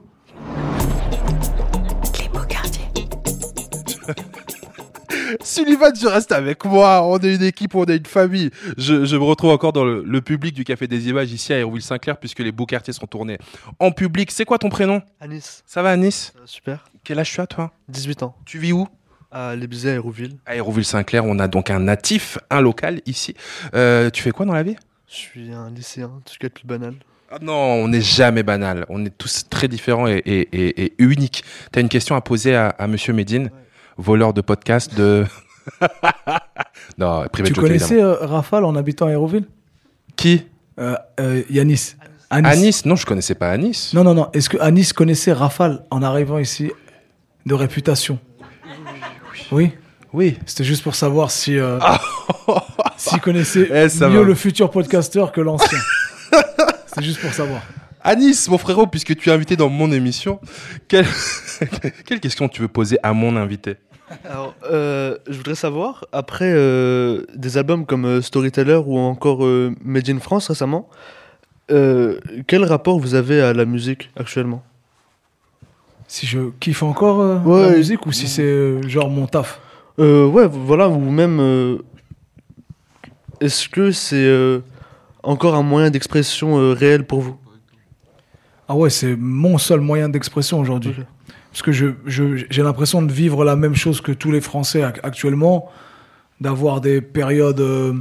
[5.56, 7.02] Sullivan, tu restes avec moi.
[7.06, 8.50] On est une équipe, on est une famille.
[8.78, 11.60] Je, je me retrouve encore dans le, le public du Café des Images ici à
[11.60, 13.38] Hérouville-Saint-Clair puisque les beaux quartiers sont tournés
[13.80, 14.32] en public.
[14.32, 15.02] C'est quoi ton prénom?
[15.22, 15.64] Anis.
[15.66, 16.86] Ça va, Anis Super.
[17.04, 17.72] Quel âge tu as, toi?
[17.90, 18.36] 18 ans.
[18.46, 18.88] Tu vis où?
[19.32, 20.38] À Lébizet, à Hérouville.
[20.46, 23.34] À Hérouville-Saint-Clair, on a donc un natif, un local ici.
[23.74, 24.76] Euh, tu fais quoi dans la vie?
[25.08, 26.96] Je suis un lycéen, tout ce qui est le plus banal.
[27.32, 28.86] Ah Non, on n'est jamais banal.
[28.90, 31.44] On est tous très différents et, et, et, et uniques.
[31.72, 33.52] Tu as une question à poser à, à Monsieur Médine,
[33.98, 35.26] voleur de podcast de,
[36.98, 39.46] Non, Private Tu Joker, connaissais euh, Rafale en habitant à Hérouville?
[40.16, 40.46] Qui?
[40.80, 41.96] Euh, euh, Yanis.
[42.30, 42.86] Anis.
[42.86, 43.94] Non, je connaissais pas Anis.
[43.94, 44.30] Non, non, non.
[44.34, 46.72] Est-ce que Anis connaissait Rafale en arrivant ici
[47.46, 48.20] de réputation?
[49.52, 49.72] Oui
[50.14, 50.38] Oui.
[50.46, 51.58] C'était juste pour savoir si.
[51.58, 51.80] euh,
[52.98, 54.26] S'il connaissait Eh, ça mieux va.
[54.26, 55.80] le futur podcasteur que l'ancien.
[56.88, 57.62] C'est juste pour savoir.
[58.02, 60.40] Anis, mon frérot, puisque tu es invité dans mon émission,
[60.88, 61.08] quelle,
[62.06, 63.78] quelle question tu veux poser à mon invité?
[64.24, 69.74] Alors, euh, je voudrais savoir, après euh, des albums comme euh, Storyteller ou encore euh,
[69.84, 70.88] Made in France récemment,
[71.68, 74.64] quel rapport vous avez à la musique actuellement?
[76.08, 77.72] Si je kiffe encore Ouais.
[77.72, 79.60] la musique ou si c'est genre mon taf?
[79.98, 81.80] Ouais, voilà, ou même.
[83.42, 84.62] Est-ce que c'est
[85.24, 87.38] encore un moyen d'expression réel pour vous?
[88.70, 90.94] Ah ouais, c'est mon seul moyen d'expression aujourd'hui.
[91.56, 95.72] Parce que j'ai l'impression de vivre la même chose que tous les Français ac- actuellement,
[96.42, 97.94] d'avoir des périodes euh,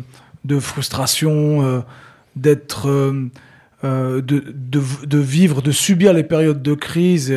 [0.44, 1.80] de frustration, euh,
[2.34, 7.32] d'être, euh, de, vivre, de subir les périodes de crise.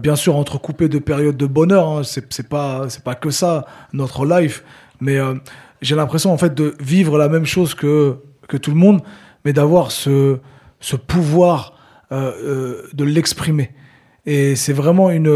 [0.00, 1.86] bien sûr, entrecoupées de périodes de bonheur.
[1.86, 4.64] Hein, c'est, pas, c'est pas que ça notre life,
[5.00, 5.18] mais
[5.80, 8.16] j'ai l'impression en fait de vivre la même chose que
[8.48, 9.00] que tout le monde,
[9.44, 10.38] mais d'avoir ce
[10.80, 11.78] ce pouvoir
[12.10, 13.70] de l'exprimer.
[14.30, 15.26] Et c'est vraiment une,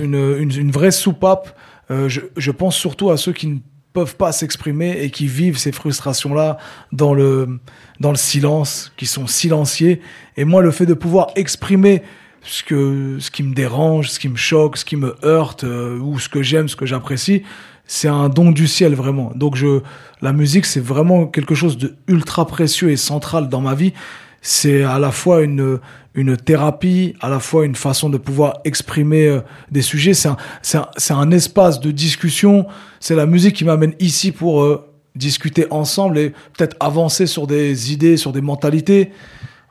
[0.00, 1.58] une, une, vraie soupape.
[1.90, 3.58] Euh, je, je pense surtout à ceux qui ne
[3.92, 6.58] peuvent pas s'exprimer et qui vivent ces frustrations-là
[6.92, 7.58] dans le,
[7.98, 10.00] dans le silence, qui sont silenciés.
[10.36, 12.02] Et moi, le fait de pouvoir exprimer
[12.42, 15.98] ce, que, ce qui me dérange, ce qui me choque, ce qui me heurte, euh,
[15.98, 17.42] ou ce que j'aime, ce que j'apprécie,
[17.86, 19.32] c'est un don du ciel vraiment.
[19.34, 19.80] Donc je,
[20.22, 23.94] la musique, c'est vraiment quelque chose de ultra précieux et central dans ma vie.
[24.42, 25.80] C'est à la fois une,
[26.14, 29.40] une thérapie, à la fois une façon de pouvoir exprimer euh,
[29.70, 30.14] des sujets.
[30.14, 30.36] C'est un,
[30.74, 32.66] un, un espace de discussion.
[33.00, 34.86] C'est la musique qui m'amène ici pour euh,
[35.16, 39.10] discuter ensemble et peut-être avancer sur des idées, sur des mentalités.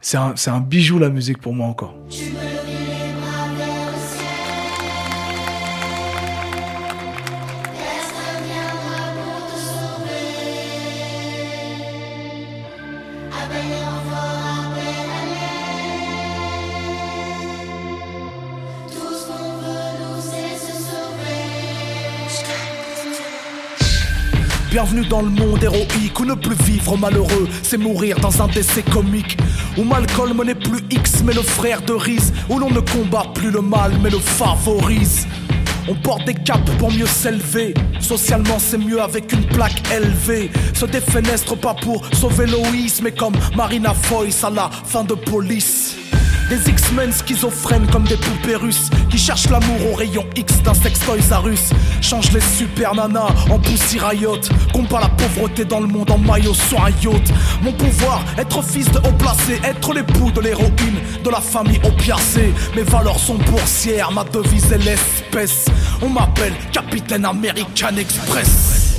[0.01, 1.95] C'est un, c'est un bijou la musique pour moi encore.
[24.73, 28.81] Bienvenue dans le monde héroïque où ne plus vivre malheureux, c'est mourir dans un décès
[28.81, 29.37] comique.
[29.77, 33.51] Où Malcolm n'est plus X mais le frère de Reese, où l'on ne combat plus
[33.51, 35.27] le mal mais le favorise.
[35.87, 37.75] On porte des capes pour mieux s'élever.
[37.99, 40.49] Socialement, c'est mieux avec une plaque élevée.
[40.73, 45.97] Se défenestre pas pour sauver Loïs, mais comme Marina Foïs à la fin de police.
[46.49, 51.31] Des X-Men schizophrènes comme des poupées russes Qui cherchent l'amour au rayon X d'un sextoys
[51.31, 51.69] à russe
[52.01, 54.39] Change les super nanas en pussy riot.
[54.73, 57.31] Combat la pauvreté dans le monde en maillot sur un yacht.
[57.61, 62.53] Mon pouvoir, être fils de haut placé Être l'époux de l'héroïne de la famille opiacée
[62.75, 65.65] Mes valeurs sont boursières, ma devise est l'espèce.
[66.01, 68.97] On m'appelle Capitaine American Express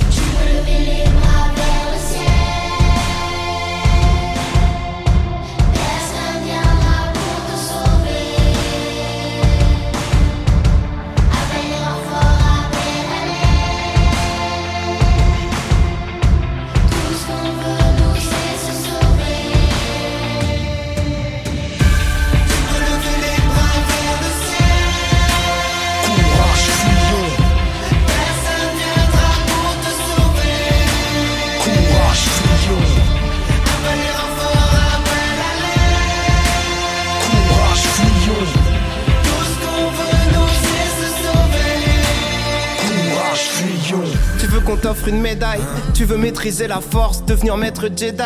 [44.75, 45.61] t'offre une médaille.
[45.93, 48.23] Tu veux maîtriser la force, devenir maître Jedi.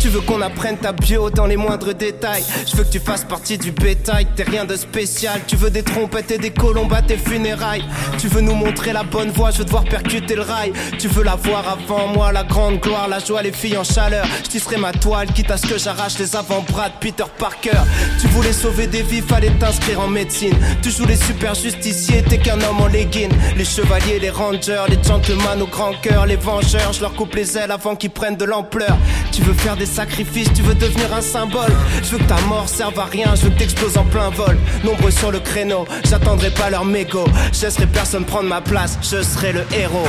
[0.00, 2.44] Tu veux qu'on apprenne ta bio dans les moindres détails.
[2.66, 5.40] Je veux que tu fasses partie du bétail, t'es rien de spécial.
[5.46, 7.84] Tu veux des trompettes et des colombes à tes funérailles.
[8.18, 10.72] Tu veux nous montrer la bonne voie, je veux te voir percuter le rail.
[10.98, 14.26] Tu veux la voir avant moi, la grande gloire, la joie, les filles en chaleur.
[14.44, 17.70] Je tisserai ma toile, quitte à ce que j'arrache les avant-bras de Peter Parker.
[18.20, 20.56] Tu voulais sauver des vies, fallait t'inscrire en médecine.
[20.82, 25.02] Tu joues les super justiciers, t'es qu'un homme en legging Les chevaliers, les rangers, les
[25.02, 25.91] gentlemen au grand
[26.26, 28.96] Les vengeurs, je leur coupe les ailes avant qu'ils prennent de l'ampleur.
[29.32, 31.72] Tu veux faire des sacrifices, tu veux devenir un symbole.
[32.02, 34.56] Je veux que ta mort serve à rien, je veux que t'exploses en plein vol.
[34.84, 37.26] Nombreux sur le créneau, j'attendrai pas leur mégot.
[37.52, 40.08] Je laisserai personne prendre ma place, je serai le héros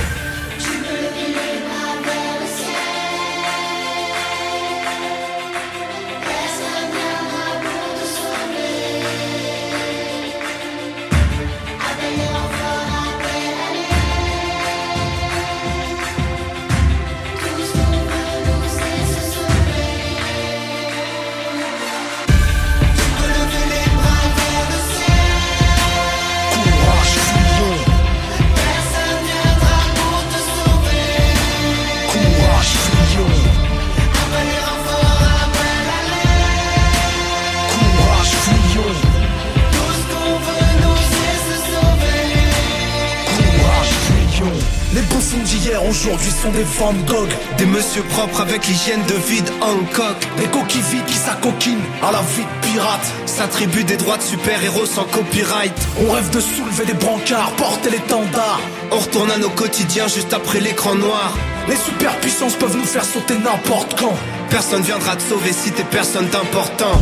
[45.72, 47.30] aujourd'hui sont des Van Gogh.
[47.58, 50.18] Des monsieur propres avec l'hygiène de vie de Hancock.
[50.38, 53.06] Des coquilles vides qui s'acoquinent à la vie de pirate.
[53.26, 55.74] S'attribuent des droits de super-héros sans copyright.
[56.06, 58.60] On rêve de soulever des brancards, porter l'étendard.
[58.92, 61.34] On retourne à nos quotidiens juste après l'écran noir.
[61.70, 64.16] Les superpuissances peuvent nous faire sauter n'importe quand.
[64.50, 67.02] Personne viendra te sauver si t'es personne d'important.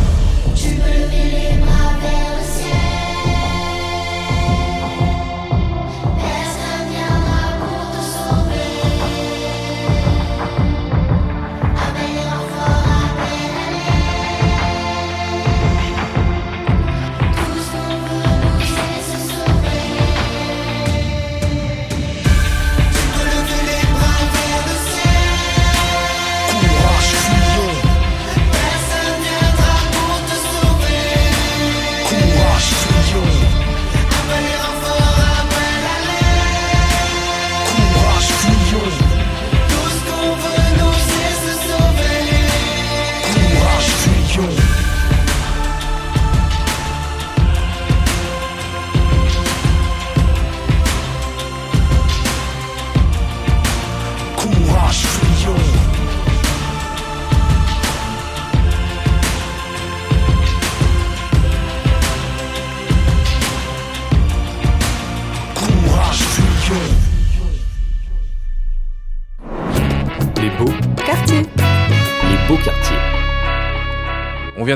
[0.54, 1.92] Tu peux les bras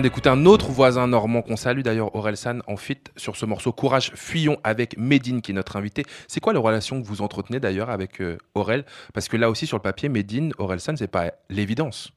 [0.06, 3.72] d'écouter un autre voisin normand qu'on salue d'ailleurs, Aurel San, en fit sur ce morceau
[3.72, 6.04] Courage Fuyons avec Médine qui est notre invité.
[6.28, 8.84] C'est quoi la relation que vous entretenez d'ailleurs avec euh, Aurel?
[9.14, 12.12] Parce que là aussi sur le papier, Médine, Aurel San, c'est pas l'évidence.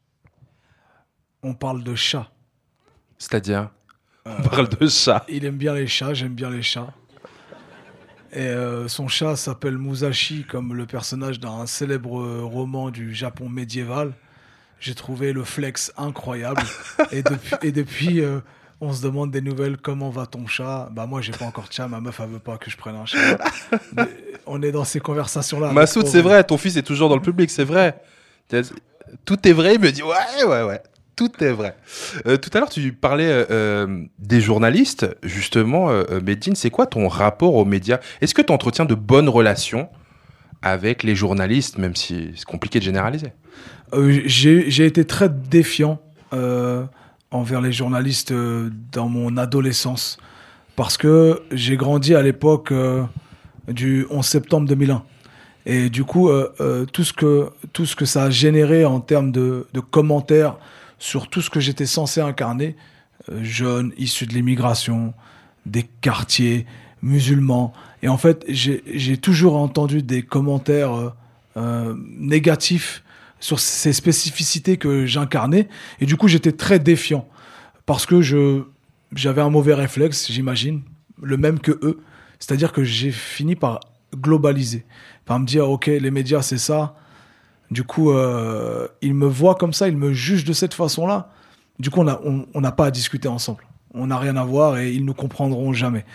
[1.42, 2.30] On parle de chat.
[3.18, 3.72] C'est-à-dire?
[4.24, 5.26] On parle de chat.
[5.28, 6.94] Il aime bien les chats, j'aime bien les chats.
[8.34, 13.50] Et euh, son chat s'appelle Musashi, comme le personnage d'un célèbre euh, roman du Japon
[13.50, 14.14] médiéval.
[14.80, 16.62] J'ai trouvé le flex incroyable.
[17.12, 18.40] et depuis, et depuis euh,
[18.82, 19.78] on se demande des nouvelles.
[19.78, 20.90] Comment va ton chat?
[20.92, 21.88] Bah moi, j'ai pas encore de chat.
[21.88, 23.38] Ma meuf, elle veut pas que je prenne un chat.
[23.96, 24.08] Mais
[24.46, 25.72] on est dans ces conversations-là.
[25.72, 28.02] Massoud, c'est vrai, ton fils est toujours dans le public, c'est vrai.
[29.26, 30.82] Tout est vrai, il me dit ouais, ouais, ouais.
[31.20, 31.76] Tout est vrai.
[32.28, 35.06] Euh, tout à l'heure, tu parlais euh, des journalistes.
[35.22, 38.00] Justement, euh, Medine, c'est quoi ton rapport aux médias?
[38.22, 39.90] Est-ce que tu entretiens de bonnes relations?
[40.62, 43.32] Avec les journalistes, même si c'est compliqué de généraliser.
[43.94, 46.00] Euh, j'ai été très défiant
[46.34, 46.86] euh,
[47.32, 50.18] envers les journalistes euh, dans mon adolescence.
[50.76, 52.74] Parce que j'ai grandi à l'époque
[53.68, 55.04] du 11 septembre 2001
[55.66, 56.30] et du coup
[56.94, 60.56] tout ce que tout ce que ça a généré en termes de, de commentaires
[60.98, 62.78] sur tout ce que j'étais censé incarner
[63.42, 65.14] jeune issu de l'immigration
[65.66, 66.66] des quartiers
[67.02, 71.10] musulmans et en fait j'ai toujours entendu des commentaires euh,
[71.58, 73.04] euh, négatifs
[73.40, 75.68] sur ces spécificités que j'incarnais.
[76.00, 77.28] Et du coup, j'étais très défiant
[77.86, 78.22] parce que
[79.14, 80.82] j'avais un mauvais réflexe, j'imagine,
[81.22, 82.02] le même que eux.
[82.40, 83.80] C'est-à-dire que j'ai fini par
[84.16, 84.86] globaliser,
[85.26, 86.96] par me dire, OK, les médias, c'est ça.
[87.72, 91.32] Du coup, euh, ils me voient comme ça, ils me jugent de cette façon-là.
[91.80, 93.66] Du coup, on n'a on, on pas à discuter ensemble.
[93.94, 96.06] On n'a rien à voir et ils nous comprendront jamais.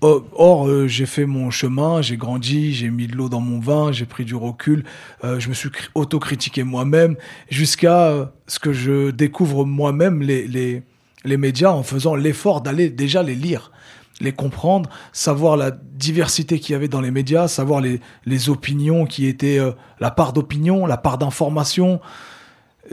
[0.00, 3.58] Or, or, euh, j'ai fait mon chemin, j'ai grandi, j'ai mis de l'eau dans mon
[3.58, 4.84] vin, j'ai pris du recul,
[5.24, 7.16] euh, je me suis cri- autocritiqué moi-même,
[7.50, 10.84] jusqu'à euh, ce que je découvre moi-même les, les,
[11.24, 13.72] les médias en faisant l'effort d'aller déjà les lire,
[14.20, 19.04] les comprendre, savoir la diversité qu'il y avait dans les médias, savoir les, les opinions
[19.04, 19.58] qui étaient
[19.98, 22.00] la part d'opinion, la part d'information.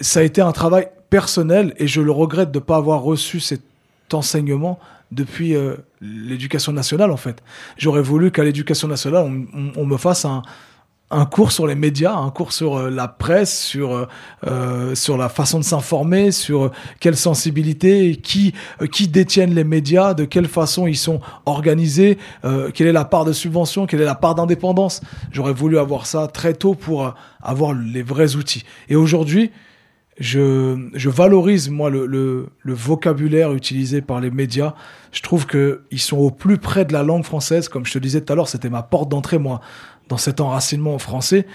[0.01, 3.39] Ça a été un travail personnel et je le regrette de ne pas avoir reçu
[3.39, 3.61] cet
[4.11, 4.79] enseignement
[5.15, 7.41] depuis euh, l'éducation nationale en fait.
[7.77, 10.43] J'aurais voulu qu'à l'éducation nationale on, me fasse un,
[11.25, 14.07] cours sur les médias, un cours sur euh, la presse, sur
[14.45, 18.53] euh, sur la façon de s'informer, sur quelle sensibilité, qui
[18.91, 22.17] qui détiennent les médias, de quelle façon ils sont organisés,
[22.73, 25.01] quelle est la part de subvention, quelle est la part d'indépendance.
[25.31, 28.63] J'aurais voulu avoir ça très tôt pour avoir les vrais outils.
[28.89, 29.51] Et aujourd'hui,
[30.19, 34.73] je, je valorise moi le, le, le vocabulaire utilisé par les médias.
[35.11, 37.99] Je trouve que ils sont au plus près de la langue française, comme je te
[37.99, 39.61] disais tout à l'heure, c'était ma porte d'entrée moi
[40.07, 41.45] dans cet enracinement français.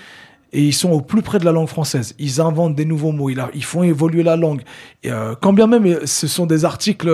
[0.53, 2.15] Et ils sont au plus près de la langue française.
[2.19, 4.63] Ils inventent des nouveaux mots, ils, ils font évoluer la langue.
[5.05, 7.09] Et, euh, quand bien même euh, ce sont des articles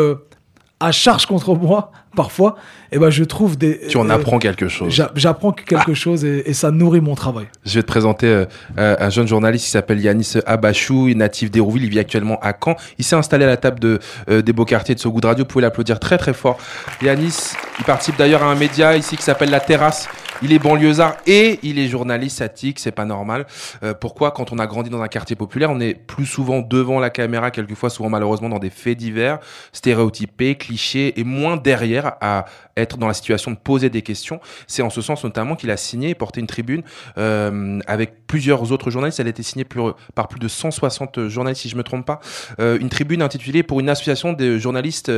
[0.78, 2.56] à charge contre moi, parfois,
[2.92, 3.80] et ben je trouve des.
[3.88, 4.92] Tu en euh, apprends quelque chose.
[4.92, 7.46] j'a- J'apprends quelque chose et, et ça nourrit mon travail.
[7.64, 8.44] Je vais te présenter euh,
[8.78, 12.76] euh, un jeune journaliste qui s'appelle Yanis Abachou, natif d'Hérouville, il vit actuellement à Caen.
[12.98, 13.98] Il s'est installé à la table de,
[14.28, 16.58] euh, des beaux quartiers de So Good Radio, vous pouvez l'applaudir très très fort.
[17.02, 20.08] Yanis, il participe d'ailleurs à un média ici qui s'appelle La Terrasse,
[20.42, 23.46] Il est banlieusard et il est journaliste attique, c'est pas normal.
[23.82, 27.00] Euh, pourquoi quand on a grandi dans un quartier populaire, on est plus souvent devant
[27.00, 29.38] la caméra, quelquefois souvent malheureusement dans des faits divers,
[29.72, 32.44] stéréotypés, clichés, et moins derrière à
[32.76, 34.40] être dans la situation de poser des questions.
[34.66, 36.82] C'est en ce sens notamment qu'il a signé et porté une tribune
[37.16, 39.20] euh, avec plusieurs autres journalistes.
[39.20, 39.66] Elle a été signée
[40.14, 42.20] par plus de 160 journalistes, si je me trompe pas.
[42.60, 45.10] Euh, une tribune intitulée pour une association de journalistes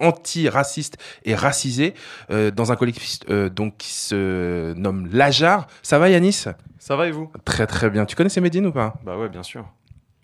[0.00, 1.94] anti-racistes et racisés
[2.30, 5.66] euh, dans un collectif euh, donc qui se nomme Lajar.
[5.82, 6.44] Ça va Yanis?
[6.78, 7.30] Ça va et vous?
[7.44, 8.06] Très très bien.
[8.06, 8.94] Tu connaissais Medine ou pas?
[9.04, 9.66] Bah ouais, bien sûr.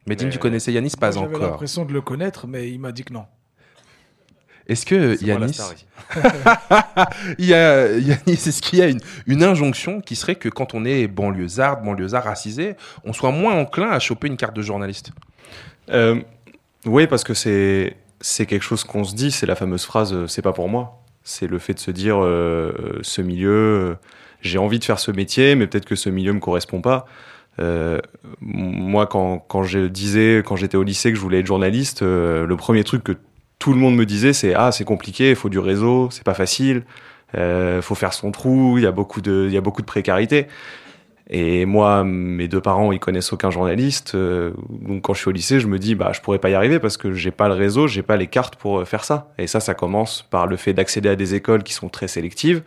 [0.06, 0.92] Medine, Mais- tu connaissais Yanis?
[0.98, 1.50] Pas Moi, J'avais encore.
[1.50, 3.26] l'impression de le connaître, mais il m'a dit que non.
[4.68, 5.58] Est-ce que Yanis,
[7.38, 10.74] il y a Yanis, est-ce qu'il y a une, une injonction qui serait que quand
[10.74, 12.74] on est banlieusard, banlieusard racisé,
[13.04, 15.10] on soit moins enclin à choper une carte de journaliste?
[15.90, 16.20] Euh,
[16.84, 17.96] oui, parce que c'est
[18.26, 21.02] c'est quelque chose qu'on se dit, c'est la fameuse phrase euh, c'est pas pour moi.
[21.22, 23.94] C'est le fait de se dire euh, ce milieu, euh,
[24.40, 27.06] j'ai envie de faire ce métier, mais peut-être que ce milieu me correspond pas.
[27.60, 28.00] Euh,
[28.40, 32.46] moi, quand, quand je disais, quand j'étais au lycée, que je voulais être journaliste, euh,
[32.46, 33.12] le premier truc que
[33.60, 36.34] tout le monde me disait, c'est ah c'est compliqué, il faut du réseau, c'est pas
[36.34, 36.84] facile,
[37.36, 39.86] euh, faut faire son trou, il y a beaucoup de, il y a beaucoup de
[39.86, 40.48] précarité.
[41.28, 44.14] Et moi, mes deux parents, ils connaissent aucun journaliste.
[44.14, 46.54] euh, donc quand je suis au lycée, je me dis, bah, je pourrais pas y
[46.54, 49.32] arriver parce que j'ai pas le réseau, j'ai pas les cartes pour euh, faire ça.
[49.38, 52.62] Et ça, ça commence par le fait d'accéder à des écoles qui sont très sélectives,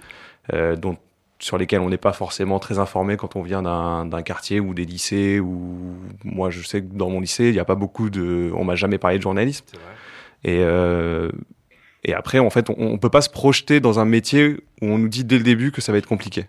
[0.54, 0.98] euh, dont
[1.42, 4.74] sur lesquelles on n'est pas forcément très informé quand on vient d'un d'un quartier ou
[4.74, 5.40] des lycées.
[5.40, 5.96] Ou
[6.26, 8.76] moi, je sais que dans mon lycée, il n'y a pas beaucoup de, on m'a
[8.76, 9.64] jamais parlé de journalisme.
[10.44, 11.32] Et euh,
[12.04, 14.98] et après, en fait, on, on peut pas se projeter dans un métier où on
[14.98, 16.48] nous dit dès le début que ça va être compliqué.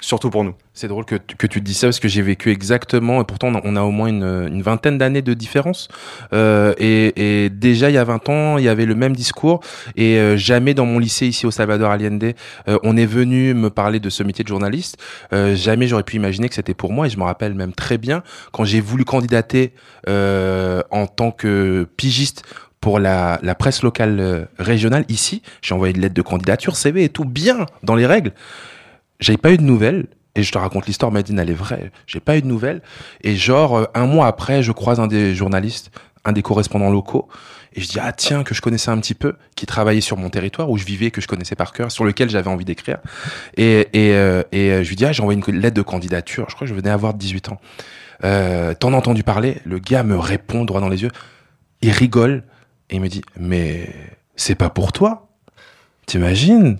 [0.00, 0.54] Surtout pour nous.
[0.72, 3.76] C'est drôle que, tu- te dis ça parce que j'ai vécu exactement, et pourtant on
[3.76, 5.88] a, au moins une, vingtaine d'années de différence.
[6.32, 9.60] Euh, et, et déjà il y a 20 ans, il y avait le même discours,
[9.96, 12.32] et euh, jamais dans mon lycée ici au Salvador Allende,
[12.68, 14.96] euh, on est venu me parler de ce métier de journaliste.
[15.34, 17.98] Euh, jamais j'aurais pu imaginer que c'était pour moi, et je me rappelle même très
[17.98, 18.22] bien
[18.52, 19.74] quand j'ai voulu candidater
[20.06, 22.42] en tant que pigiste
[22.80, 27.26] pour la, presse locale régionale ici, j'ai envoyé une lettre de candidature, CV et tout
[27.26, 28.32] bien dans les règles.
[29.20, 30.06] J'avais pas eu de nouvelles.
[30.36, 31.90] Et je te raconte l'histoire, Madine, elle est vraie.
[32.06, 32.82] J'ai pas eu de nouvelles.
[33.22, 35.90] Et genre, euh, un mois après, je croise un des journalistes,
[36.24, 37.28] un des correspondants locaux.
[37.74, 40.28] Et je dis, ah tiens, que je connaissais un petit peu, qui travaillait sur mon
[40.28, 42.98] territoire, où je vivais, que je connaissais par cœur, sur lequel j'avais envie d'écrire.
[43.56, 46.46] Et, et, euh, et euh, je lui dis, ah, j'ai envoyé une lettre de candidature.
[46.48, 47.60] Je crois que je venais avoir 18 ans.
[48.24, 49.58] Euh, T'en as entendu parler?
[49.64, 51.10] Le gars me répond droit dans les yeux.
[51.82, 52.42] Il rigole.
[52.90, 53.88] Et il me dit, mais
[54.34, 55.28] c'est pas pour toi
[56.06, 56.78] T'imagines?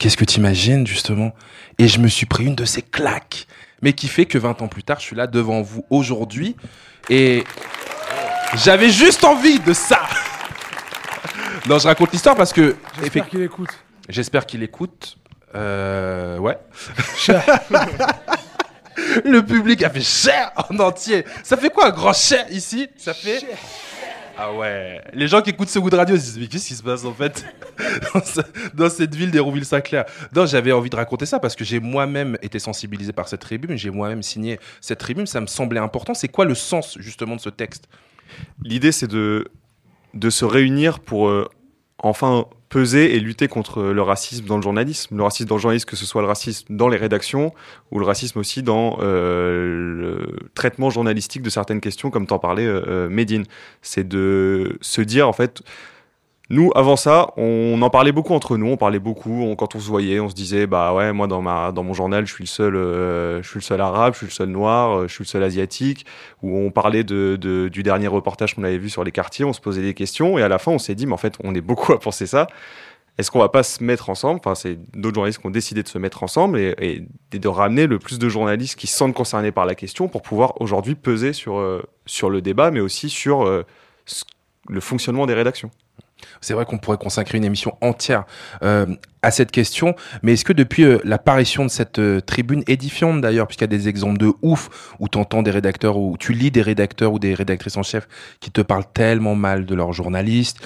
[0.00, 1.32] Qu'est-ce que t'imagines justement?
[1.76, 3.46] Et je me suis pris une de ces claques,
[3.82, 6.56] mais qui fait que 20 ans plus tard, je suis là devant vous aujourd'hui
[7.10, 7.44] et
[8.56, 10.00] j'avais juste envie de ça.
[11.68, 13.68] Non, je raconte l'histoire parce que J'espère qu'il écoute.
[14.08, 15.18] J'espère qu'il écoute.
[15.54, 16.56] Euh, ouais.
[19.26, 21.26] Le public a fait cher en entier.
[21.44, 22.88] Ça fait quoi un grand cher ici?
[22.96, 23.46] Ça fait.
[24.42, 25.02] Ah ouais.
[25.12, 27.04] Les gens qui écoutent ce goût de radio se disent mais qu'est-ce qui se passe
[27.04, 27.44] en fait
[28.14, 28.40] dans, ce-
[28.74, 32.58] dans cette ville d'Hérouville-Saint-Clair Non, j'avais envie de raconter ça parce que j'ai moi-même été
[32.58, 36.14] sensibilisé par cette tribune, j'ai moi-même signé cette tribune, ça me semblait important.
[36.14, 37.86] C'est quoi le sens justement de ce texte?
[38.62, 39.46] L'idée, c'est de,
[40.14, 41.46] de se réunir pour euh,
[41.98, 45.16] enfin peser et lutter contre le racisme dans le journalisme.
[45.16, 47.52] Le racisme dans le journalisme, que ce soit le racisme dans les rédactions
[47.90, 52.64] ou le racisme aussi dans euh, le traitement journalistique de certaines questions, comme t'en parlais,
[52.64, 53.44] euh, euh, Médine.
[53.82, 55.62] C'est de se dire, en fait,
[56.50, 59.78] nous, avant ça, on en parlait beaucoup entre nous, on parlait beaucoup, on- quand on
[59.80, 62.42] se voyait, on se disait, bah ouais, moi dans, ma, dans mon journal, je suis
[62.42, 65.14] le seul, euh, je suis le seul arabe, je suis le seul noir, euh, je
[65.14, 66.06] suis le seul asiatique,
[66.42, 69.52] où on parlait de, de- du dernier reportage qu'on avait vu sur les quartiers, on
[69.52, 71.54] se posait des questions, et à la fin, on s'est dit, mais en fait, on
[71.54, 72.48] est beaucoup à penser ça.
[73.18, 74.40] Est-ce qu'on va pas se mettre ensemble?
[74.42, 76.74] Enfin, c'est d'autres journalistes qui ont décidé de se mettre ensemble et,
[77.32, 80.22] et- de ramener le plus de journalistes qui se sentent concernés par la question pour
[80.22, 83.64] pouvoir aujourd'hui peser sur, euh, sur le débat, mais aussi sur euh,
[84.68, 85.70] le fonctionnement des rédactions.
[86.40, 88.24] C'est vrai qu'on pourrait consacrer une émission entière
[88.62, 88.86] euh,
[89.22, 93.46] à cette question, mais est-ce que depuis euh, l'apparition de cette euh, tribune édifiante d'ailleurs,
[93.46, 96.50] puisqu'il y a des exemples de ouf où tu entends des rédacteurs, ou tu lis
[96.50, 98.08] des rédacteurs ou des rédactrices en chef
[98.40, 100.58] qui te parlent tellement mal de leurs journalistes,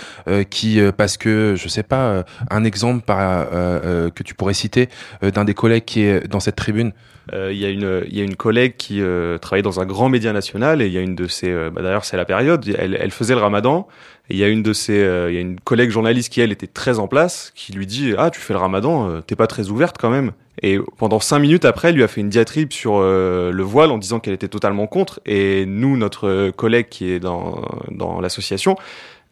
[0.50, 4.88] qui parce que je sais pas, un exemple que tu pourrais citer
[5.22, 6.92] d'un des collègues qui est dans cette tribune.
[7.32, 9.86] Euh, Il y, a une- il y a une collègue qui euh, travaillait dans un
[9.86, 12.24] grand média national et il y a une de ses, euh, bah, d'ailleurs c'est la
[12.26, 13.86] période, elle, elle faisait le ramadan
[14.30, 16.52] il y a une de ses, euh, il y a une collègue journaliste qui elle
[16.52, 19.68] était très en place qui lui dit ah tu fais le ramadan, t'es pas très
[19.70, 20.32] ouverte quand même.
[20.62, 23.98] Et pendant cinq minutes après, elle lui a fait une diatribe sur le voile en
[23.98, 25.20] disant qu'elle était totalement contre.
[25.26, 27.60] Et nous, notre collègue qui est dans,
[27.90, 28.76] dans l'association,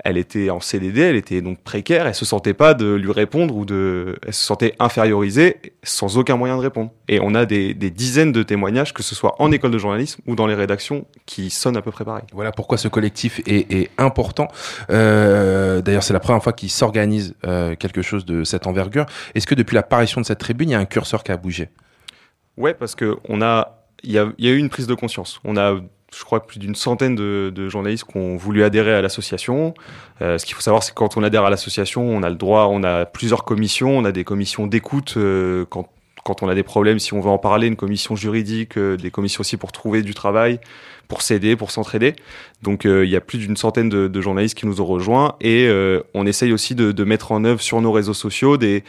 [0.04, 3.56] elle était en CDD, elle était donc précaire, elle se sentait pas de lui répondre
[3.56, 6.90] ou de, elle se sentait infériorisée sans aucun moyen de répondre.
[7.08, 10.20] Et on a des, des dizaines de témoignages, que ce soit en école de journalisme
[10.26, 12.24] ou dans les rédactions, qui sonnent à peu près pareil.
[12.32, 14.48] Voilà pourquoi ce collectif est, est important.
[14.90, 19.06] Euh, D'ailleurs, c'est la première fois qu'il s'organise euh, quelque chose de cette envergure.
[19.34, 21.68] Est-ce que depuis l'apparition de cette tribune, il y a un curseur qui a bougé?
[22.56, 24.94] Ouais, parce que on a, il y a, il y a eu une prise de
[24.94, 25.40] conscience.
[25.44, 25.80] On a,
[26.14, 29.74] je crois, plus d'une centaine de, de journalistes qui ont voulu adhérer à l'association.
[30.20, 32.36] Euh, ce qu'il faut savoir, c'est que quand on adhère à l'association, on a le
[32.36, 35.88] droit, on a plusieurs commissions, on a des commissions d'écoute euh, quand
[36.24, 39.10] quand on a des problèmes, si on veut en parler, une commission juridique, euh, des
[39.10, 40.60] commissions aussi pour trouver du travail,
[41.08, 42.14] pour s'aider, pour s'entraider.
[42.62, 45.34] Donc euh, il y a plus d'une centaine de, de journalistes qui nous ont rejoints
[45.40, 48.84] et euh, on essaye aussi de, de mettre en œuvre sur nos réseaux sociaux des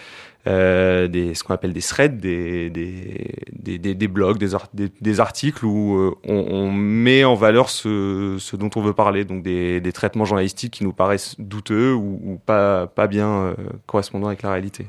[0.46, 5.66] euh, des, ce qu'on appelle des threads, des, des, des, des, blogs, des, des, articles
[5.66, 9.80] où euh, on, on met en valeur ce, ce dont on veut parler, donc des,
[9.80, 13.54] des traitements journalistiques qui nous paraissent douteux ou, ou pas, pas bien euh,
[13.86, 14.88] correspondant avec la réalité.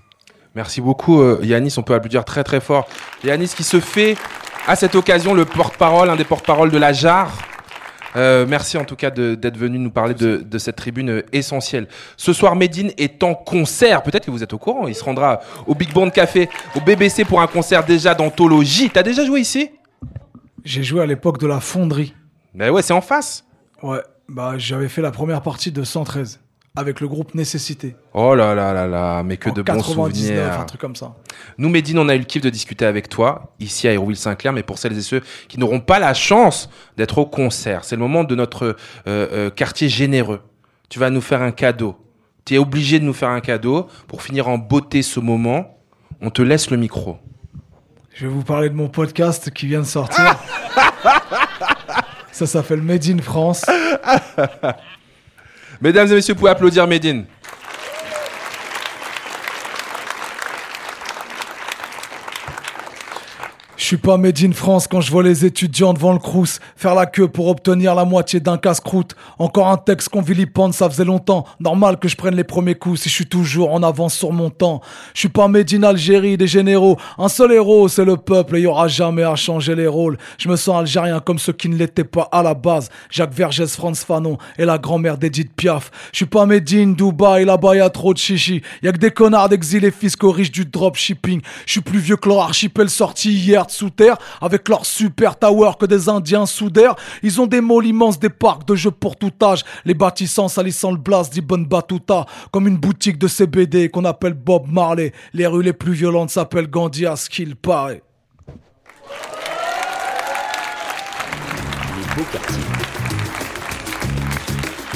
[0.56, 2.88] Merci beaucoup euh, Yanis, on peut applaudir très très fort.
[3.22, 4.16] Yanis qui se fait
[4.66, 7.30] à cette occasion le porte-parole, un des porte-parole de la JAR.
[8.16, 11.88] Euh, merci en tout cas d'être venu nous parler de, de cette tribune essentielle.
[12.16, 14.02] Ce soir, Medine est en concert.
[14.02, 14.86] Peut-être que vous êtes au courant.
[14.86, 18.90] Il se rendra au Big Band Café, au BBC pour un concert déjà d'anthologie.
[18.90, 19.70] T'as déjà joué ici?
[20.64, 22.14] J'ai joué à l'époque de la fonderie.
[22.54, 23.44] Ben ouais, c'est en face.
[23.82, 26.40] Ouais, bah j'avais fait la première partie de 113
[26.76, 27.94] avec le groupe Nécessité.
[28.14, 30.60] Oh là là là là, mais que En de bons 99, souvenirs.
[30.60, 31.14] un truc comme ça.
[31.56, 34.64] Nous, Médine, on a eu le kiff de discuter avec toi, ici à Hérouville-Saint-Clair, mais
[34.64, 38.24] pour celles et ceux qui n'auront pas la chance d'être au concert, c'est le moment
[38.24, 38.74] de notre euh,
[39.06, 40.42] euh, quartier généreux.
[40.88, 41.96] Tu vas nous faire un cadeau.
[42.44, 43.86] Tu es obligé de nous faire un cadeau.
[44.08, 45.78] Pour finir en beauté ce moment,
[46.20, 47.18] on te laisse le micro.
[48.12, 50.38] Je vais vous parler de mon podcast qui vient de sortir.
[52.32, 53.64] ça s'appelle Made in France.
[55.80, 57.24] Mesdames et messieurs, vous pouvez applaudir Médine.
[63.84, 66.94] Je suis pas made in France quand je vois les étudiants devant le crous faire
[66.94, 69.14] la queue pour obtenir la moitié d'un casse-croûte.
[69.38, 71.44] Encore un texte qu'on vilipende, ça faisait longtemps.
[71.60, 74.48] Normal que je prenne les premiers coups si je suis toujours en avance sur mon
[74.48, 74.80] temps.
[75.12, 76.96] Je suis pas made in Algérie des généraux.
[77.18, 80.16] Un seul héros, c'est le peuple et y aura jamais à changer les rôles.
[80.38, 82.88] Je me sens algérien comme ceux qui ne l'étaient pas à la base.
[83.10, 85.90] Jacques Vergès, Franz Fanon et la grand-mère d'Edith Piaf.
[86.10, 88.62] Je suis pas made in Dubaï, là-bas y a trop de chichi.
[88.82, 91.42] Y a que des connards d'exilés fiscaux riches du dropshipping.
[91.66, 95.72] Je suis plus vieux que leur archipel sorti hier sous terre avec leur super tower
[95.78, 96.96] que des indiens soudèrent.
[97.22, 99.64] Ils ont des malls immenses, des parcs de jeux pour tout âge.
[99.84, 104.66] Les bâtissants salissant le blast d'Ibn Battuta comme une boutique de CBD qu'on appelle Bob
[104.70, 105.12] Marley.
[105.32, 108.02] Les rues les plus violentes s'appellent Gandhi à ce qu'il paraît.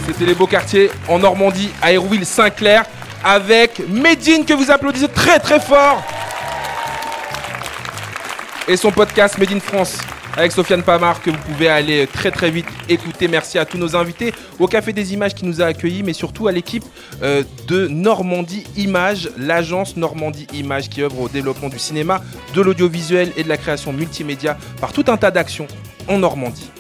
[0.06, 2.84] C'était les beaux quartiers en Normandie, à Hérouville-Saint-Clair,
[3.24, 6.02] avec Médine que vous applaudissez très très fort.
[8.70, 9.96] Et son podcast Made in France
[10.36, 13.26] avec Sofiane Pamar que vous pouvez aller très très vite écouter.
[13.26, 16.48] Merci à tous nos invités, au Café des Images qui nous a accueillis, mais surtout
[16.48, 16.84] à l'équipe
[17.22, 22.20] euh, de Normandie Images, l'agence Normandie Images qui œuvre au développement du cinéma,
[22.54, 25.66] de l'audiovisuel et de la création multimédia par tout un tas d'actions
[26.06, 26.70] en Normandie.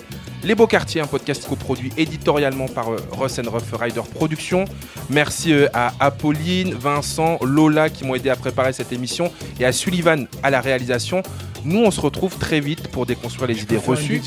[0.44, 4.66] Les Beaux Quartiers, un podcast coproduit éditorialement par euh, Russ Rough Rider Productions.
[5.10, 9.72] Merci euh, à Apolline, Vincent, Lola qui m'ont aidé à préparer cette émission et à
[9.72, 11.22] Sullivan à la réalisation.
[11.64, 14.22] Nous, on se retrouve très vite pour déconstruire les idées reçues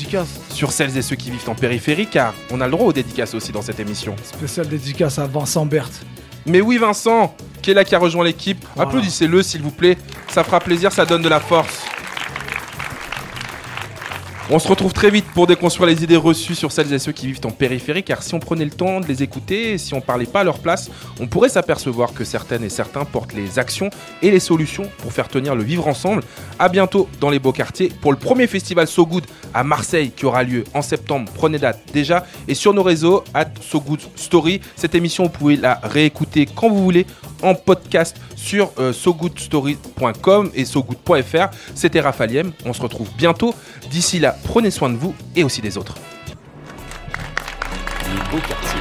[0.50, 3.34] sur celles et ceux qui vivent en périphérie, car on a le droit aux dédicaces
[3.34, 4.14] aussi dans cette émission.
[4.24, 6.02] Spécial dédicace à Vincent Berthe.
[6.46, 8.88] Mais oui, Vincent, qui est là, qui a rejoint l'équipe, Voilà.
[8.88, 9.96] applaudissez-le s'il vous plaît.
[10.28, 11.82] Ça fera plaisir, ça donne de la force.
[14.50, 17.26] On se retrouve très vite pour déconstruire les idées reçues sur celles et ceux qui
[17.26, 20.26] vivent en périphérie, car si on prenait le temps de les écouter si on parlait
[20.26, 20.90] pas à leur place,
[21.20, 23.88] on pourrait s'apercevoir que certaines et certains portent les actions
[24.20, 26.22] et les solutions pour faire tenir le vivre ensemble.
[26.58, 29.24] À bientôt dans les beaux quartiers pour le premier festival So Good
[29.54, 31.30] à Marseille qui aura lieu en septembre.
[31.34, 34.60] Prenez date déjà et sur nos réseaux at So Good Story.
[34.76, 37.06] Cette émission, vous pouvez la réécouter quand vous voulez
[37.42, 41.48] en podcast sur euh, sogoodstory.com et sogood.fr.
[41.74, 43.54] C'était Raphaël On se retrouve bientôt.
[43.90, 45.94] D'ici là, prenez soin de vous et aussi des autres.
[48.06, 48.80] Les beaux quartiers.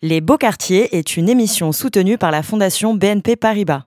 [0.00, 3.82] Les Beaux Quartiers est une émission soutenue par la Fondation BNP Paribas.